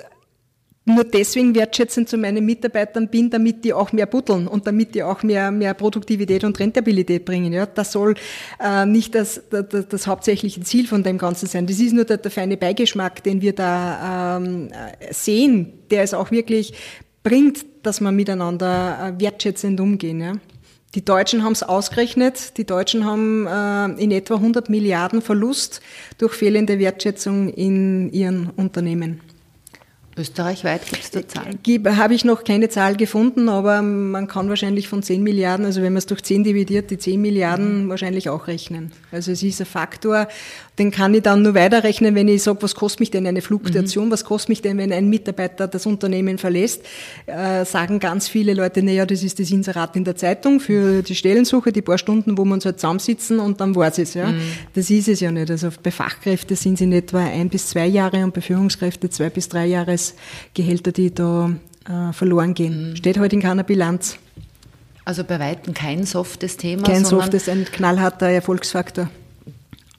nur 0.86 1.06
deswegen 1.06 1.56
wertschätzend 1.56 2.10
zu 2.10 2.18
meinen 2.18 2.46
Mitarbeitern 2.46 3.08
bin, 3.08 3.30
damit 3.30 3.64
die 3.64 3.74
auch 3.74 3.94
mehr 3.94 4.06
buddeln 4.06 4.48
und 4.48 4.68
damit 4.68 4.96
die 4.96 5.04
auch 5.04 5.24
mehr, 5.24 5.50
mehr 5.50 5.74
Produktivität 5.74 6.44
und 6.44 6.60
Rentabilität 6.60 7.24
bringen. 7.24 7.54
Ja, 7.54 7.66
das 7.66 7.94
soll 7.94 8.16
äh, 8.60 8.86
nicht 8.86 9.16
das, 9.16 9.42
das, 9.50 9.88
das 9.88 10.08
hauptsächliche 10.08 10.62
Ziel 10.62 10.88
von 10.88 11.04
dem 11.04 11.18
Ganzen 11.18 11.48
sein. 11.48 11.68
Das 11.68 11.80
ist 11.80 11.94
nur 11.94 12.04
der, 12.04 12.18
der 12.18 12.32
feine 12.32 12.58
Beigeschmack, 12.58 13.24
den 13.24 13.42
wir 13.42 13.54
da 13.54 14.38
ähm, 14.38 14.72
sehen, 15.12 15.74
der 15.90 16.04
es 16.04 16.14
auch 16.14 16.32
wirklich 16.32 16.74
bringt, 17.24 17.66
dass 17.84 18.02
man 18.02 18.16
miteinander 18.16 19.16
äh, 19.18 19.22
wertschätzend 19.22 19.80
umgehen. 19.80 20.20
Ja. 20.20 20.34
Die 20.96 21.06
Deutschen 21.06 21.44
haben 21.44 21.54
es 21.54 21.64
ausgerechnet. 21.64 22.58
Die 22.58 22.66
Deutschen 22.66 23.06
haben 23.06 23.48
äh, 23.48 24.04
in 24.04 24.12
etwa 24.12 24.36
100 24.36 24.70
Milliarden 24.70 25.22
Verlust 25.22 25.82
durch 26.18 26.34
fehlende 26.34 26.78
Wertschätzung 26.78 27.50
in 27.50 28.12
ihren 28.12 28.50
Unternehmen. 28.50 29.22
Österreichweit 30.18 30.86
gibt 30.86 31.04
es 31.04 31.12
da 31.12 31.28
Zahlen? 31.28 31.60
Habe 31.98 32.14
ich 32.14 32.24
noch 32.24 32.44
keine 32.44 32.70
Zahl 32.70 32.96
gefunden, 32.96 33.50
aber 33.50 33.82
man 33.82 34.28
kann 34.28 34.50
wahrscheinlich 34.50 34.88
von 34.88 35.02
10 35.02 35.24
Milliarden, 35.24 35.66
also 35.66 35.82
wenn 35.82 35.94
man 35.94 35.98
es 35.98 36.06
durch 36.06 36.24
10 36.24 36.44
dividiert, 36.44 36.92
die 36.92 36.98
10 36.98 37.22
Milliarden 37.22 37.86
mhm. 37.86 37.90
wahrscheinlich 37.90 38.30
auch 38.30 38.48
rechnen. 38.48 38.92
Also 39.12 39.32
es 39.32 39.42
ist 39.42 39.60
ein 39.60 39.66
Faktor, 39.66 40.28
den 40.80 40.90
kann 40.90 41.14
ich 41.14 41.22
dann 41.22 41.44
nur 41.44 41.54
weiterrechnen, 41.54 42.16
wenn 42.16 42.28
ich 42.28 42.42
sage, 42.44 42.62
was 42.62 42.74
kostet 42.74 43.02
mich 43.02 43.12
denn 43.12 43.28
eine 43.28 43.42
Fluktuation, 43.42 44.08
mhm. 44.08 44.12
was 44.12 44.26
kostet 44.26 44.50
mich 44.50 44.62
denn, 44.62 44.78
wenn 44.78 44.92
ein 44.92 45.08
Mitarbeiter 45.10 45.68
das 45.68 45.86
Unternehmen 45.86 46.38
verlässt, 46.38 46.82
äh, 47.28 47.64
sagen 47.64 48.00
ganz 48.00 48.28
viele 48.28 48.54
Leute, 48.54 48.82
naja, 48.82 49.06
das 49.06 49.22
ist 49.22 49.40
das 49.40 49.52
Inserat 49.52 49.96
in 49.96 50.04
der 50.04 50.16
Zeitung 50.16 50.60
für 50.60 51.04
die 51.04 51.16
Stellensuche, 51.16 51.72
die 51.72 51.82
paar 51.82 51.98
Stunden, 51.98 52.38
wo 52.38 52.46
wir 52.46 52.54
uns 52.54 52.66
halt 52.66 52.80
zusammensitzen 52.80 53.40
und 53.40 53.62
dann 53.62 53.76
war 53.76 53.88
es. 53.96 54.14
Ja. 54.14 54.28
Mhm. 54.28 54.42
Das 54.74 54.90
ist 54.90 55.08
es 55.08 55.20
ja 55.20 55.32
nicht. 55.32 55.52
Also 55.52 55.70
bei 55.82 55.92
Fachkräften 55.92 56.56
sind 56.56 56.76
es 56.76 56.82
in 56.82 56.92
etwa 56.92 57.20
ein 57.20 57.50
bis 57.50 57.70
zwei 57.70 57.86
Jahre 57.86 58.24
und 58.24 58.34
bei 58.34 58.42
Führungskräften 58.42 59.12
zwei 59.12 59.30
bis 59.30 59.50
drei 59.50 59.68
Jahresgehälter, 59.68 60.92
die 60.92 61.14
da 61.14 61.52
äh, 61.88 62.14
verloren 62.14 62.56
gehen. 62.56 62.92
Mhm. 62.92 62.96
Steht 62.96 63.20
halt 63.20 63.34
in 63.34 63.42
keiner 63.42 63.64
Bilanz. 63.64 64.18
Also 65.06 65.24
bei 65.24 65.40
Weitem 65.40 65.74
kein 65.74 66.06
softes 66.06 66.58
Thema. 66.58 66.84
Kein 66.84 67.06
softes, 67.06 67.50
ein 67.50 67.66
knallharter 67.66 68.30
Erfolgsfaktor. 68.30 69.10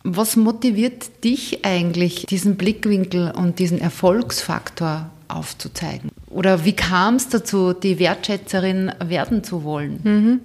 Was 0.06 0.36
motiviert 0.36 1.24
dich 1.24 1.64
eigentlich, 1.64 2.26
diesen 2.26 2.56
Blickwinkel 2.56 3.30
und 3.30 3.58
diesen 3.58 3.80
Erfolgsfaktor 3.80 5.10
aufzuzeigen? 5.28 6.10
Oder 6.28 6.66
wie 6.66 6.74
kam 6.74 7.14
es 7.14 7.30
dazu, 7.30 7.72
die 7.72 7.98
Wertschätzerin 7.98 8.92
werden 9.02 9.42
zu 9.42 9.64
wollen? 9.64 10.00
Mhm. 10.04 10.40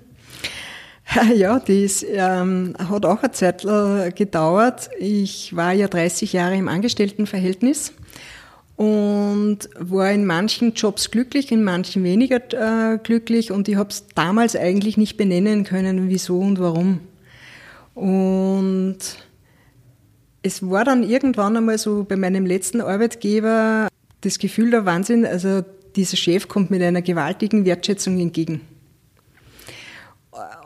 Ja, 1.35 1.59
das 1.59 2.05
ähm, 2.07 2.75
hat 2.77 3.03
auch 3.03 3.23
eine 3.23 3.31
Zeit 3.31 3.63
gedauert. 4.15 4.91
Ich 4.99 5.55
war 5.55 5.73
ja 5.73 5.87
30 5.87 6.33
Jahre 6.33 6.55
im 6.55 6.67
Angestelltenverhältnis 6.67 7.93
und 8.75 9.69
war 9.79 10.11
in 10.11 10.25
manchen 10.25 10.73
Jobs 10.73 11.09
glücklich, 11.09 11.51
in 11.51 11.63
manchen 11.63 12.03
weniger 12.03 12.93
äh, 12.93 12.99
glücklich 12.99 13.51
und 13.51 13.67
ich 13.67 13.75
habe 13.75 13.89
es 13.89 14.05
damals 14.13 14.55
eigentlich 14.55 14.97
nicht 14.97 15.17
benennen 15.17 15.63
können, 15.63 16.09
wieso 16.09 16.37
und 16.37 16.59
warum. 16.59 16.99
Und 17.95 18.99
es 20.41 20.67
war 20.69 20.85
dann 20.85 21.03
irgendwann 21.03 21.57
einmal 21.57 21.77
so 21.77 22.03
bei 22.03 22.15
meinem 22.15 22.45
letzten 22.45 22.81
Arbeitgeber 22.81 23.87
das 24.21 24.39
Gefühl 24.39 24.71
der 24.71 24.85
Wahnsinn, 24.85 25.25
also 25.25 25.63
dieser 25.95 26.17
Chef 26.17 26.47
kommt 26.47 26.71
mit 26.71 26.81
einer 26.81 27.01
gewaltigen 27.01 27.65
Wertschätzung 27.65 28.19
entgegen. 28.19 28.61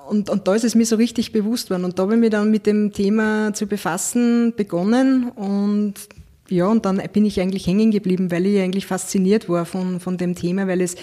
Und, 0.10 0.30
und 0.30 0.48
da 0.48 0.54
ist 0.54 0.64
es 0.66 0.76
mir 0.76 0.86
so 0.86 0.96
richtig 0.98 1.32
bewusst 1.32 1.70
worden. 1.70 1.86
Und 1.86 1.98
da 1.98 2.04
habe 2.04 2.16
ich 2.16 2.20
mich 2.20 2.30
dann 2.30 2.52
mit 2.52 2.66
dem 2.66 2.92
Thema 2.92 3.54
zu 3.54 3.68
befassen 3.68 4.54
begonnen 4.56 5.30
und 5.30 5.94
ja, 6.50 6.68
und 6.68 6.86
dann 6.86 7.02
bin 7.14 7.26
ich 7.26 7.40
eigentlich 7.40 7.66
hängen 7.66 7.90
geblieben, 7.90 8.30
weil 8.30 8.46
ich 8.46 8.62
eigentlich 8.62 8.86
fasziniert 8.86 9.48
war 9.48 9.66
von, 9.66 10.00
von 10.00 10.18
dem 10.18 10.36
Thema, 10.36 10.68
weil 10.68 10.82
es 10.82 10.96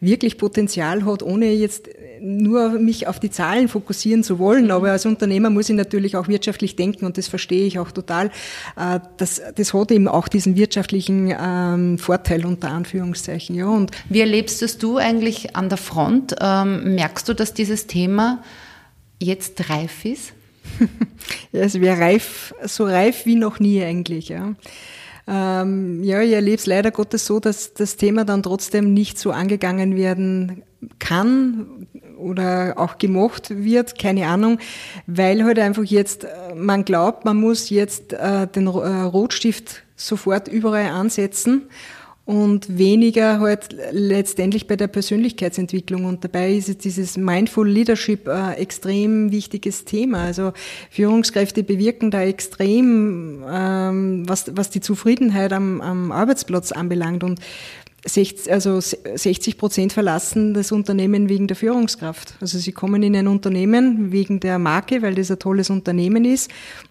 wirklich 0.00 0.38
Potenzial 0.38 1.04
hat, 1.04 1.22
ohne 1.22 1.52
jetzt 1.52 1.88
nur 2.20 2.70
mich 2.70 3.06
auf 3.06 3.20
die 3.20 3.30
Zahlen 3.30 3.68
fokussieren 3.68 4.22
zu 4.22 4.38
wollen. 4.38 4.66
Mhm. 4.66 4.70
Aber 4.70 4.90
als 4.90 5.06
Unternehmer 5.06 5.50
muss 5.50 5.68
ich 5.68 5.76
natürlich 5.76 6.16
auch 6.16 6.28
wirtschaftlich 6.28 6.76
denken 6.76 7.06
und 7.06 7.18
das 7.18 7.28
verstehe 7.28 7.66
ich 7.66 7.78
auch 7.78 7.90
total. 7.90 8.30
Äh, 8.76 9.00
das, 9.16 9.40
das 9.54 9.74
hat 9.74 9.90
eben 9.90 10.08
auch 10.08 10.28
diesen 10.28 10.56
wirtschaftlichen 10.56 11.34
ähm, 11.38 11.98
Vorteil 11.98 12.44
unter 12.46 12.70
Anführungszeichen. 12.70 13.54
Ja, 13.54 13.66
und 13.66 13.90
Wie 14.08 14.20
erlebst 14.20 14.62
das 14.62 14.78
du 14.78 14.98
eigentlich 14.98 15.56
an 15.56 15.68
der 15.68 15.78
Front? 15.78 16.36
Ähm, 16.40 16.94
merkst 16.94 17.28
du, 17.28 17.34
dass 17.34 17.54
dieses 17.54 17.86
Thema 17.86 18.42
jetzt 19.20 19.68
reif 19.70 20.04
ist? 20.04 20.32
ja, 21.52 21.60
es 21.62 21.80
wäre 21.80 22.00
reif, 22.00 22.54
so 22.64 22.84
reif 22.84 23.26
wie 23.26 23.34
noch 23.34 23.60
nie 23.60 23.82
eigentlich. 23.82 24.28
Ja. 24.28 24.54
Ähm, 25.26 26.02
ja, 26.04 26.22
ich 26.22 26.32
erlebe 26.32 26.56
es 26.56 26.66
leider 26.66 26.90
Gottes 26.90 27.26
so, 27.26 27.38
dass 27.38 27.74
das 27.74 27.96
Thema 27.96 28.24
dann 28.24 28.42
trotzdem 28.42 28.94
nicht 28.94 29.18
so 29.18 29.30
angegangen 29.30 29.94
werden 29.94 30.62
kann 30.98 31.77
oder 32.18 32.74
auch 32.76 32.98
gemacht 32.98 33.50
wird, 33.50 33.98
keine 33.98 34.26
Ahnung, 34.26 34.58
weil 35.06 35.44
halt 35.44 35.58
einfach 35.58 35.84
jetzt 35.84 36.24
äh, 36.24 36.54
man 36.54 36.84
glaubt, 36.84 37.24
man 37.24 37.38
muss 37.38 37.70
jetzt 37.70 38.12
äh, 38.12 38.46
den 38.46 38.66
äh, 38.66 38.70
Rotstift 38.70 39.82
sofort 39.96 40.48
überall 40.48 40.90
ansetzen 40.90 41.68
und 42.28 42.76
weniger 42.76 43.40
halt 43.40 43.74
letztendlich 43.90 44.66
bei 44.66 44.76
der 44.76 44.86
Persönlichkeitsentwicklung. 44.86 46.04
Und 46.04 46.24
dabei 46.24 46.52
ist 46.52 46.84
dieses 46.84 47.16
Mindful 47.16 47.66
Leadership 47.66 48.28
ein 48.28 48.52
extrem 48.58 49.32
wichtiges 49.32 49.86
Thema. 49.86 50.24
Also 50.24 50.52
Führungskräfte 50.90 51.62
bewirken 51.62 52.10
da 52.10 52.20
extrem, 52.20 53.42
ähm, 53.50 54.28
was, 54.28 54.54
was 54.54 54.68
die 54.68 54.82
Zufriedenheit 54.82 55.54
am, 55.54 55.80
am 55.80 56.12
Arbeitsplatz 56.12 56.70
anbelangt. 56.70 57.24
Und 57.24 57.40
60, 58.04 58.52
also 58.52 58.80
60 58.80 59.58
Prozent 59.58 59.92
verlassen 59.92 60.54
das 60.54 60.72
Unternehmen 60.72 61.28
wegen 61.28 61.48
der 61.48 61.56
Führungskraft. 61.56 62.34
Also 62.40 62.58
sie 62.58 62.72
kommen 62.72 63.02
in 63.02 63.16
ein 63.16 63.26
Unternehmen 63.26 64.12
wegen 64.12 64.40
der 64.40 64.58
Marke, 64.58 65.02
weil 65.02 65.14
das 65.14 65.30
ein 65.30 65.38
tolles 65.38 65.68
Unternehmen 65.68 66.24
ist, 66.24 66.50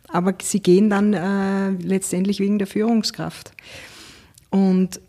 aber 0.09 0.33
sie 0.41 0.61
gehen 0.61 0.89
dann 0.89 1.13
äh, 1.13 1.69
letztendlich 1.81 2.39
wegen 2.39 2.59
der 2.59 2.67
Führungskraft. 2.67 3.51
Und 4.49 4.99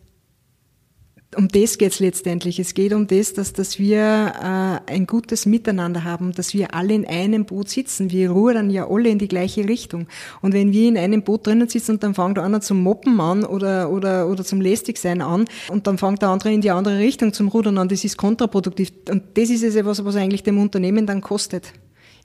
um 1.37 1.49
das 1.49 1.77
geht 1.77 1.93
es 1.93 2.01
letztendlich. 2.01 2.59
Es 2.59 2.73
geht 2.73 2.95
um 2.95 3.07
das, 3.07 3.35
dass, 3.35 3.53
dass 3.53 3.79
wir 3.79 3.99
äh, 3.99 4.93
ein 4.93 5.07
gutes 5.07 5.45
Miteinander 5.45 6.05
haben, 6.05 6.33
dass 6.33 6.55
wir 6.55 6.75
alle 6.75 6.95
in 6.95 7.07
einem 7.07 7.45
Boot 7.45 7.69
sitzen. 7.69 8.11
Wir 8.11 8.31
rudern 8.31 8.71
ja 8.71 8.89
alle 8.89 9.11
in 9.11 9.19
die 9.19 9.29
gleiche 9.29 9.69
Richtung. 9.69 10.09
Und 10.41 10.55
wenn 10.55 10.73
wir 10.73 10.89
in 10.89 10.97
einem 10.97 11.23
Boot 11.23 11.47
drinnen 11.47 11.69
sitzen 11.69 11.93
und 11.93 12.03
dann 12.03 12.15
fängt 12.15 12.39
der 12.39 12.45
andere 12.45 12.63
zum 12.63 12.83
Moppen 12.83 13.21
an 13.21 13.45
oder, 13.45 13.91
oder, 13.91 14.29
oder 14.29 14.43
zum 14.43 14.63
Lästigsein 14.63 15.21
an 15.21 15.45
und 15.69 15.87
dann 15.87 15.99
fängt 15.99 16.23
der 16.23 16.31
andere 16.31 16.53
in 16.53 16.63
die 16.63 16.71
andere 16.71 16.99
Richtung 16.99 17.35
zum 17.35 17.49
Rudern 17.49 17.77
an, 17.77 17.89
das 17.89 18.05
ist 18.05 18.17
kontraproduktiv. 18.17 18.91
Und 19.11 19.23
das 19.35 19.51
ist 19.51 19.63
es 19.63 19.75
etwas, 19.75 20.03
was 20.05 20.17
eigentlich 20.17 20.45
dem 20.45 20.59
Unternehmen 20.59 21.07
dann 21.07 21.21
kostet. 21.21 21.75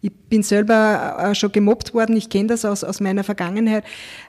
Ich 0.04 0.12
bin 0.12 0.44
selber 0.44 1.16
äh, 1.18 1.34
schon 1.34 1.54
gemobbt 1.54 1.94
worden, 1.94 2.18
ich 2.18 2.28
kenne 2.28 2.48
das 2.48 2.66
aus, 2.66 2.84
aus 2.84 3.00
meiner 3.00 3.24
Vergangenheit. 3.24 3.86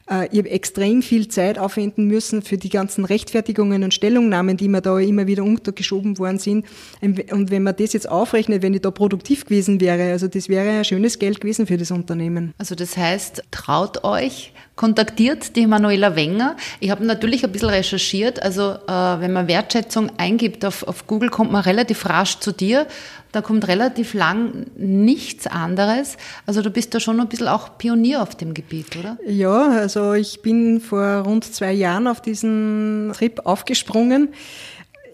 Äh, 0.08 0.28
ich 0.30 0.38
habe 0.38 0.50
extrem 0.50 1.02
viel 1.02 1.26
Zeit 1.26 1.58
aufwenden 1.58 2.06
müssen 2.06 2.42
für 2.42 2.56
die 2.56 2.68
ganzen 2.68 3.04
Rechtfertigungen 3.04 3.82
und 3.82 3.92
Stellungnahmen, 3.92 4.56
die 4.56 4.68
mir 4.68 4.82
da 4.82 4.96
immer 5.00 5.26
wieder 5.26 5.42
untergeschoben 5.42 6.16
worden 6.20 6.38
sind. 6.38 6.64
Und 7.00 7.50
wenn 7.50 7.64
man 7.64 7.74
das 7.74 7.92
jetzt 7.92 8.08
aufrechnet, 8.08 8.62
wenn 8.62 8.72
ich 8.72 8.82
da 8.82 8.92
produktiv 8.92 9.46
gewesen 9.46 9.80
wäre, 9.80 10.12
also 10.12 10.28
das 10.28 10.48
wäre 10.48 10.78
ein 10.78 10.84
schönes 10.84 11.18
Geld 11.18 11.40
gewesen 11.40 11.66
für 11.66 11.76
das 11.76 11.90
Unternehmen. 11.90 12.54
Also 12.56 12.76
das 12.76 12.96
heißt, 12.96 13.42
traut 13.50 14.04
euch, 14.04 14.52
kontaktiert 14.76 15.56
die 15.56 15.66
Manuela 15.66 16.14
Wenger. 16.14 16.56
Ich 16.78 16.90
habe 16.90 17.04
natürlich 17.04 17.44
ein 17.44 17.50
bisschen 17.50 17.70
recherchiert. 17.70 18.40
Also 18.40 18.74
äh, 18.86 19.20
wenn 19.20 19.32
man 19.32 19.48
Wertschätzung 19.48 20.12
eingibt 20.18 20.64
auf, 20.64 20.86
auf 20.86 21.08
Google, 21.08 21.30
kommt 21.30 21.50
man 21.50 21.62
relativ 21.62 22.08
rasch 22.08 22.38
zu 22.38 22.52
dir. 22.52 22.86
Da 23.34 23.42
kommt 23.42 23.66
relativ 23.66 24.14
lang 24.14 24.66
nichts 24.76 25.48
anderes. 25.48 26.16
Also 26.46 26.62
du 26.62 26.70
bist 26.70 26.94
da 26.94 27.00
schon 27.00 27.18
ein 27.18 27.28
bisschen 27.28 27.48
auch 27.48 27.78
Pionier 27.78 28.22
auf 28.22 28.36
dem 28.36 28.54
Gebiet, 28.54 28.96
oder? 28.96 29.18
Ja, 29.26 29.70
also 29.70 30.12
ich 30.12 30.40
bin 30.40 30.80
vor 30.80 31.18
rund 31.26 31.44
zwei 31.44 31.72
Jahren 31.72 32.06
auf 32.06 32.20
diesen 32.20 33.10
Trip 33.12 33.40
aufgesprungen 33.44 34.28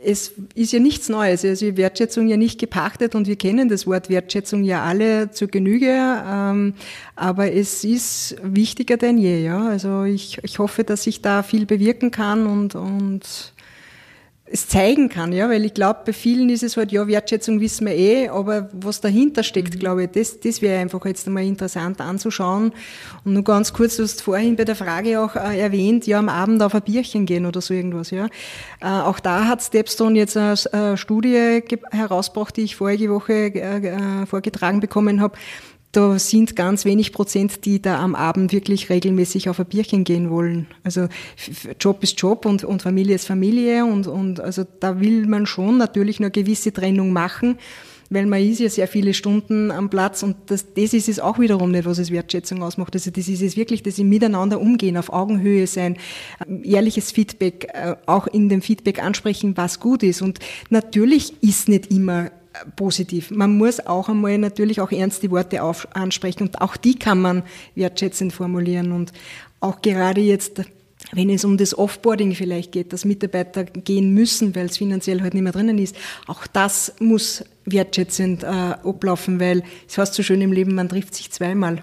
es 0.03 0.33
ist 0.55 0.73
ja 0.73 0.79
nichts 0.79 1.09
Neues. 1.09 1.45
Also 1.45 1.77
Wertschätzung 1.77 2.29
ja 2.29 2.37
nicht 2.37 2.59
gepachtet 2.59 3.15
und 3.15 3.27
wir 3.27 3.37
kennen 3.37 3.69
das 3.69 3.87
Wort 3.87 4.09
Wertschätzung 4.09 4.65
ja 4.65 4.83
alle 4.83 5.31
zur 5.31 5.49
Genüge. 5.49 5.95
Ähm, 6.27 6.75
aber 7.17 7.53
es 7.53 7.85
ist 7.85 8.37
wichtiger 8.43 8.97
denn 8.97 9.19
je. 9.19 9.45
Ja? 9.45 9.69
Also 9.69 10.05
ich, 10.05 10.39
ich 10.43 10.59
hoffe, 10.59 10.85
dass 10.85 11.07
ich 11.07 11.21
da 11.21 11.43
viel 11.43 11.67
bewirken 11.67 12.11
kann 12.11 12.47
und, 12.47 12.75
und 12.75 13.53
es 14.53 14.67
zeigen 14.67 15.09
kann, 15.09 15.33
ja, 15.33 15.49
weil 15.49 15.65
ich 15.65 15.75
glaube, 15.75 16.01
bei 16.07 16.13
vielen 16.13 16.49
ist 16.49 16.65
es 16.65 16.77
halt, 16.77 16.91
ja, 16.91 17.07
Wertschätzung 17.07 17.61
wissen 17.61 17.87
wir 17.87 17.95
eh, 17.95 18.29
aber 18.29 18.69
was 18.73 19.01
dahinter 19.01 19.45
steckt, 19.45 19.75
mhm. 19.75 19.79
glaube 19.79 20.05
ich, 20.05 20.11
das, 20.11 20.41
das 20.41 20.61
wäre 20.61 20.81
einfach 20.81 21.05
jetzt 21.05 21.27
einmal 21.29 21.45
interessant 21.45 22.01
anzuschauen. 22.01 22.73
Und 23.25 23.33
nur 23.33 23.45
ganz 23.45 23.73
kurz, 23.73 23.97
du 23.97 24.03
hast 24.03 24.23
vorhin 24.23 24.57
bei 24.57 24.65
der 24.65 24.75
Frage 24.75 25.21
auch 25.21 25.37
äh, 25.37 25.61
erwähnt, 25.61 26.07
ja, 26.07 26.19
am 26.19 26.29
Abend 26.29 26.63
auf 26.63 26.75
ein 26.75 26.83
Bierchen 26.83 27.27
gehen 27.27 27.47
oder 27.47 27.61
so 27.61 27.75
irgendwas, 27.75 28.11
ja. 28.11 28.27
Äh, 28.81 28.87
auch 28.87 29.21
da 29.21 29.47
hat 29.47 29.63
Stepstone 29.63 30.19
jetzt 30.19 30.37
eine, 30.37 30.55
eine 30.73 30.97
Studie 30.97 31.63
herausgebracht, 31.93 32.57
die 32.57 32.63
ich 32.63 32.77
vorige 32.77 33.11
Woche 33.11 33.33
äh, 33.55 33.87
äh 33.87 34.27
vorgetragen 34.27 34.81
bekommen 34.81 35.21
habe, 35.21 35.37
da 35.93 36.19
sind 36.19 36.55
ganz 36.55 36.85
wenig 36.85 37.13
Prozent, 37.13 37.65
die 37.65 37.83
da 37.83 37.99
am 37.99 38.15
Abend 38.15 38.53
wirklich 38.53 38.91
regelmäßig 38.91 39.49
auf 39.49 39.59
ein 39.59 39.67
Bierchen 39.67 40.05
gehen 40.05 40.31
wollen. 40.31 40.69
Also 40.85 41.09
Job 41.81 42.03
ist 42.03 42.21
Job 42.21 42.47
und, 42.47 42.63
und 42.63 42.83
Familie 42.83 43.17
ist 43.17 43.27
Familie 43.27 43.85
und, 43.85 44.07
und 44.07 44.41
also 44.41 44.65
da 44.79 45.01
will 45.01 45.27
man 45.27 45.47
schon 45.47 45.79
natürlich 45.79 46.21
eine 46.21 46.31
gewisse 46.31 46.73
Trennung 46.73 47.13
machen, 47.13 47.59
weil 48.09 48.27
man 48.27 48.41
ist 48.41 48.61
ja 48.61 48.69
sehr 48.69 48.87
viele 48.87 49.15
Stunden 49.15 49.73
am 49.73 49.91
Platz 49.91 50.23
und 50.23 50.37
das, 50.47 50.75
das 50.75 50.93
ist 50.93 51.09
es 51.09 51.19
auch 51.19 51.41
wiederum 51.41 51.73
nicht, 51.73 51.87
was 51.87 51.99
es 51.99 52.13
Wertschätzung 52.13 52.63
ausmacht. 52.63 52.95
Also 52.95 53.11
das 53.11 53.27
ist 53.27 53.43
es 53.43 53.57
wirklich, 53.57 53.83
dass 53.83 53.97
sie 53.97 54.05
miteinander 54.05 54.61
umgehen, 54.61 54.97
auf 54.97 55.13
Augenhöhe 55.13 55.67
sein, 55.67 55.97
ehrliches 56.63 57.11
Feedback, 57.11 57.69
äh, 57.73 57.97
auch 58.07 58.29
in 58.29 58.49
dem 58.49 58.63
Feedback 58.63 59.03
ansprechen, 59.03 59.57
was 59.57 59.81
gut 59.81 60.05
ist. 60.05 60.23
Und 60.23 60.39
natürlich 60.71 61.35
ist 61.43 61.69
nicht 61.69 61.91
immer 61.91 62.31
positiv. 62.77 63.31
Man 63.31 63.57
muss 63.57 63.85
auch 63.87 64.09
einmal 64.09 64.39
natürlich 64.39 64.81
auch 64.81 64.93
ernst 64.93 65.23
die 65.23 65.31
Worte 65.31 65.63
auf, 65.63 65.89
ansprechen 65.95 66.45
und 66.45 66.61
auch 66.61 66.77
die 66.77 66.99
kann 66.99 67.21
man 67.21 67.43
wertschätzend 67.75 68.33
formulieren 68.33 68.93
und 68.93 69.13
auch 69.61 69.83
gerade 69.83 70.21
jetzt 70.21 70.63
wenn 71.13 71.31
es 71.31 71.45
um 71.45 71.57
das 71.57 71.77
Offboarding 71.77 72.35
vielleicht 72.35 72.73
geht, 72.73 72.93
dass 72.93 73.05
Mitarbeiter 73.05 73.65
gehen 73.65 74.13
müssen, 74.13 74.55
weil 74.55 74.67
es 74.67 74.77
finanziell 74.77 75.23
halt 75.23 75.35
nicht 75.35 75.43
mehr 75.43 75.53
drinnen 75.53 75.79
ist, 75.79 75.97
auch 76.27 76.47
das 76.47 76.95
muss 77.01 77.45
wertschätzend 77.65 78.45
äh, 78.45 78.47
ablaufen, 78.47 79.41
weil 79.41 79.63
es 79.89 79.99
heißt 79.99 80.15
so 80.15 80.23
schön 80.23 80.41
im 80.41 80.53
Leben, 80.53 80.75
man 80.75 80.89
trifft 80.89 81.15
sich 81.15 81.31
zweimal. 81.31 81.81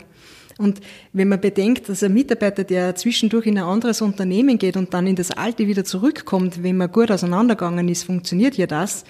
Und 0.58 0.82
wenn 1.13 1.28
man 1.28 1.40
bedenkt, 1.40 1.88
dass 1.88 2.04
ein 2.04 2.13
Mitarbeiter, 2.13 2.63
der 2.63 2.96
zwischendurch 2.96 3.46
in 3.46 3.58
ein 3.58 3.63
anderes 3.63 4.02
Unternehmen 4.02 4.58
geht 4.58 4.76
und 4.76 4.94
dann 4.94 5.06
in 5.06 5.16
das 5.16 5.32
alte 5.32 5.68
wieder 5.68 5.86
zurückkommt, 5.86 6.63
wenn 6.63 6.78
man 6.78 6.92
gut 6.92 7.12
auseinandergegangen 7.12 7.88
ist, 7.90 8.04
funktioniert 8.04 8.56
ja 8.56 8.66
das, 8.66 9.04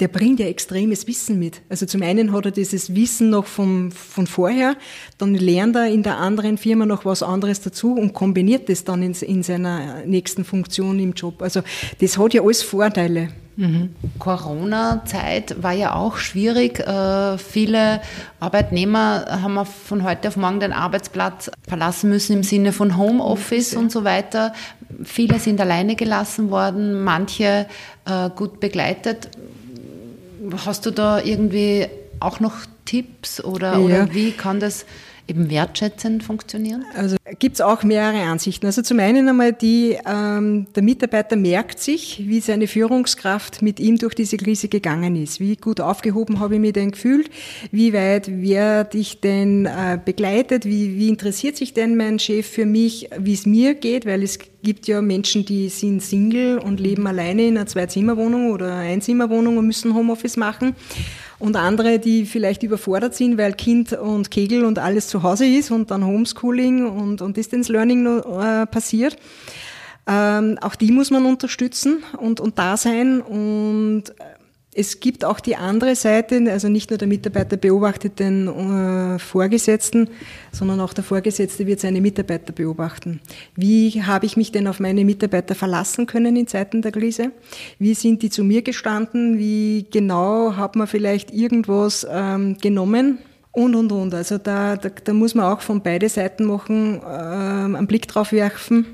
der 0.00 0.08
bringt 0.08 0.38
ja 0.38 0.46
extremes 0.46 1.06
Wissen 1.06 1.38
mit. 1.38 1.60
Also 1.68 1.86
zum 1.86 2.02
einen 2.02 2.32
hat 2.32 2.44
er 2.44 2.50
dieses 2.52 2.94
Wissen 2.94 3.30
noch 3.30 3.46
vom, 3.46 3.90
von 3.90 4.26
vorher, 4.26 4.76
dann 5.18 5.34
lernt 5.34 5.74
er 5.76 5.88
in 5.88 6.02
der 6.02 6.18
anderen 6.18 6.56
Firma 6.56 6.86
noch 6.86 7.04
was 7.04 7.22
anderes 7.22 7.60
dazu 7.60 7.94
und 7.94 8.12
kombiniert 8.12 8.68
das 8.68 8.84
dann 8.84 9.02
in, 9.02 9.12
in 9.12 9.42
seiner 9.42 10.04
nächsten 10.06 10.44
Funktion 10.44 10.98
im 11.00 11.14
Job. 11.14 11.42
Also 11.42 11.62
das 12.00 12.16
hat 12.16 12.34
ja 12.34 12.42
alles 12.42 12.62
Vorteile. 12.62 13.30
Mhm. 13.56 13.90
Corona-Zeit 14.20 15.60
war 15.64 15.72
ja 15.72 15.96
auch 15.96 16.18
schwierig. 16.18 16.78
Äh, 16.78 17.38
viele 17.38 18.00
Arbeitnehmer 18.38 19.42
haben 19.42 19.66
von 19.66 20.04
heute 20.04 20.28
auf 20.28 20.36
morgen 20.36 20.60
den 20.60 20.72
Arbeitsplatz 20.72 21.50
verlassen 21.66 22.08
müssen 22.08 22.34
im 22.34 22.42
Sinne 22.44 22.72
von 22.72 22.96
Homeoffice 22.96 23.72
ja. 23.72 23.80
und 23.80 23.90
so 23.90 24.04
weiter. 24.04 24.52
Viele 25.02 25.40
sind 25.40 25.60
alleine 25.60 25.96
gelassen 25.96 26.52
worden, 26.52 27.02
manche 27.02 27.66
äh, 28.04 28.30
gut 28.36 28.60
begleitet. 28.60 29.28
Hast 30.64 30.86
du 30.86 30.90
da 30.90 31.20
irgendwie 31.20 31.86
auch 32.20 32.40
noch 32.40 32.54
Tipps 32.84 33.42
oder, 33.42 33.72
ja. 33.74 33.78
oder 33.78 34.14
wie 34.14 34.32
kann 34.32 34.60
das 34.60 34.86
eben 35.28 35.50
wertschätzend 35.50 36.22
funktionieren? 36.22 36.84
Also 36.96 37.16
gibt 37.38 37.56
es 37.56 37.60
auch 37.60 37.82
mehrere 37.82 38.22
Ansichten. 38.22 38.66
Also 38.66 38.82
zum 38.82 38.98
einen 38.98 39.28
einmal 39.28 39.52
die, 39.52 39.98
ähm, 40.06 40.66
der 40.74 40.82
Mitarbeiter 40.82 41.36
merkt 41.36 41.78
sich, 41.78 42.22
wie 42.26 42.40
seine 42.40 42.66
Führungskraft 42.66 43.62
mit 43.62 43.78
ihm 43.78 43.98
durch 43.98 44.14
diese 44.14 44.38
Krise 44.38 44.68
gegangen 44.68 45.16
ist. 45.16 45.38
Wie 45.38 45.56
gut 45.56 45.80
aufgehoben 45.80 46.40
habe 46.40 46.54
ich 46.54 46.60
mich 46.60 46.72
denn 46.72 46.92
gefühlt? 46.92 47.30
Wie 47.70 47.92
weit 47.92 48.42
werde 48.42 48.98
ich 48.98 49.20
denn 49.20 49.66
äh, 49.66 49.98
begleitet? 50.02 50.64
Wie, 50.64 50.96
wie 50.96 51.08
interessiert 51.08 51.56
sich 51.56 51.74
denn 51.74 51.96
mein 51.96 52.18
Chef 52.18 52.46
für 52.46 52.66
mich, 52.66 53.10
wie 53.18 53.34
es 53.34 53.44
mir 53.44 53.74
geht? 53.74 54.06
Weil 54.06 54.22
es 54.22 54.38
gibt 54.62 54.88
ja 54.88 55.02
Menschen, 55.02 55.44
die 55.44 55.68
sind 55.68 56.02
Single 56.02 56.58
und 56.58 56.80
leben 56.80 57.06
alleine 57.06 57.46
in 57.46 57.56
einer 57.56 57.66
Zwei-Zimmer-Wohnung 57.66 58.50
oder 58.50 58.74
Einzimmerwohnung 58.76 59.58
und 59.58 59.66
müssen 59.66 59.94
Homeoffice 59.94 60.36
machen 60.36 60.74
und 61.38 61.56
andere, 61.56 61.98
die 61.98 62.26
vielleicht 62.26 62.62
überfordert 62.62 63.14
sind, 63.14 63.38
weil 63.38 63.52
Kind 63.52 63.92
und 63.92 64.30
Kegel 64.30 64.64
und 64.64 64.78
alles 64.78 65.08
zu 65.08 65.22
Hause 65.22 65.46
ist 65.46 65.70
und 65.70 65.90
dann 65.90 66.04
Homeschooling 66.04 66.86
und, 66.86 67.22
und 67.22 67.36
Distance 67.36 67.70
Learning 67.72 68.06
äh, 68.06 68.66
passiert. 68.66 69.16
Ähm, 70.06 70.58
auch 70.60 70.74
die 70.74 70.90
muss 70.90 71.10
man 71.10 71.26
unterstützen 71.26 72.02
und, 72.16 72.40
und 72.40 72.58
da 72.58 72.76
sein 72.76 73.20
und 73.20 74.04
es 74.78 75.00
gibt 75.00 75.24
auch 75.24 75.40
die 75.40 75.56
andere 75.56 75.96
Seite, 75.96 76.40
also 76.52 76.68
nicht 76.68 76.90
nur 76.90 76.98
der 76.98 77.08
Mitarbeiter 77.08 77.56
beobachtet 77.56 78.20
den 78.20 78.46
äh, 78.46 79.18
Vorgesetzten, 79.18 80.08
sondern 80.52 80.78
auch 80.80 80.92
der 80.92 81.02
Vorgesetzte 81.02 81.66
wird 81.66 81.80
seine 81.80 82.00
Mitarbeiter 82.00 82.52
beobachten. 82.52 83.20
Wie 83.56 84.04
habe 84.04 84.26
ich 84.26 84.36
mich 84.36 84.52
denn 84.52 84.68
auf 84.68 84.78
meine 84.78 85.04
Mitarbeiter 85.04 85.56
verlassen 85.56 86.06
können 86.06 86.36
in 86.36 86.46
Zeiten 86.46 86.80
der 86.80 86.92
Krise? 86.92 87.32
Wie 87.80 87.94
sind 87.94 88.22
die 88.22 88.30
zu 88.30 88.44
mir 88.44 88.62
gestanden? 88.62 89.36
Wie 89.36 89.86
genau 89.90 90.56
hat 90.56 90.76
man 90.76 90.86
vielleicht 90.86 91.32
irgendwas 91.32 92.06
ähm, 92.08 92.56
genommen? 92.58 93.18
Und, 93.50 93.74
und, 93.74 93.90
und. 93.90 94.14
Also 94.14 94.38
da, 94.38 94.76
da, 94.76 94.90
da 94.90 95.12
muss 95.12 95.34
man 95.34 95.46
auch 95.46 95.60
von 95.60 95.82
beide 95.82 96.08
Seiten 96.08 96.44
machen, 96.44 97.00
ähm, 97.04 97.74
einen 97.74 97.88
Blick 97.88 98.06
drauf 98.06 98.30
werfen. 98.30 98.86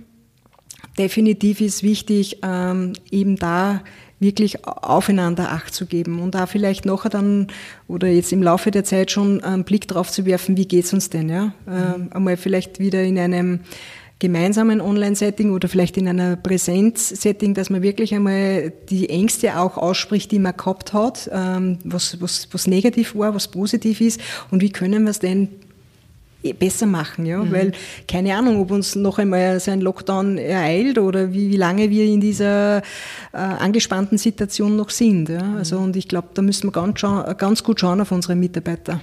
Definitiv 0.96 1.60
ist 1.60 1.82
wichtig, 1.82 2.38
ähm, 2.42 2.94
eben 3.10 3.36
da 3.36 3.82
wirklich 4.20 4.66
aufeinander 4.66 5.50
Acht 5.50 5.74
zu 5.74 5.86
geben 5.86 6.20
und 6.20 6.34
da 6.34 6.46
vielleicht 6.46 6.84
nachher 6.84 7.10
dann 7.10 7.48
oder 7.88 8.08
jetzt 8.08 8.32
im 8.32 8.42
Laufe 8.42 8.70
der 8.70 8.84
Zeit 8.84 9.10
schon 9.10 9.42
einen 9.42 9.64
Blick 9.64 9.88
drauf 9.88 10.10
zu 10.10 10.24
werfen, 10.24 10.56
wie 10.56 10.66
geht's 10.66 10.92
uns 10.92 11.10
denn, 11.10 11.28
ja? 11.28 11.52
Mhm. 11.66 12.10
Äh, 12.10 12.14
einmal 12.14 12.36
vielleicht 12.36 12.78
wieder 12.78 13.02
in 13.02 13.18
einem 13.18 13.60
gemeinsamen 14.18 14.80
Online-Setting 14.80 15.52
oder 15.52 15.68
vielleicht 15.68 15.96
in 15.96 16.08
einer 16.08 16.36
Präsenz-Setting, 16.36 17.52
dass 17.54 17.68
man 17.68 17.82
wirklich 17.82 18.14
einmal 18.14 18.72
die 18.88 19.10
Ängste 19.10 19.58
auch 19.58 19.76
ausspricht, 19.76 20.30
die 20.30 20.38
man 20.38 20.56
gehabt 20.56 20.92
hat, 20.92 21.28
ähm, 21.32 21.78
was, 21.84 22.20
was, 22.20 22.48
was 22.52 22.66
negativ 22.66 23.14
war, 23.16 23.34
was 23.34 23.48
positiv 23.48 24.00
ist 24.00 24.20
und 24.50 24.62
wie 24.62 24.70
können 24.70 25.02
wir 25.02 25.10
es 25.10 25.18
denn 25.18 25.48
besser 26.52 26.86
machen, 26.86 27.24
ja, 27.24 27.38
mhm. 27.38 27.52
weil 27.52 27.72
keine 28.06 28.36
Ahnung, 28.36 28.60
ob 28.60 28.70
uns 28.70 28.94
noch 28.96 29.18
einmal 29.18 29.58
so 29.60 29.70
ein 29.70 29.80
Lockdown 29.80 30.36
ereilt 30.36 30.98
oder 30.98 31.32
wie, 31.32 31.50
wie 31.50 31.56
lange 31.56 31.88
wir 31.90 32.04
in 32.04 32.20
dieser 32.20 32.78
äh, 32.78 32.82
angespannten 33.32 34.18
Situation 34.18 34.76
noch 34.76 34.90
sind. 34.90 35.28
Ja. 35.28 35.42
Mhm. 35.42 35.56
Also 35.56 35.78
und 35.78 35.96
ich 35.96 36.08
glaube, 36.08 36.28
da 36.34 36.42
müssen 36.42 36.68
wir 36.68 36.72
ganz, 36.72 37.00
ganz 37.38 37.64
gut 37.64 37.80
schauen 37.80 38.00
auf 38.00 38.12
unsere 38.12 38.36
Mitarbeiter. 38.36 39.00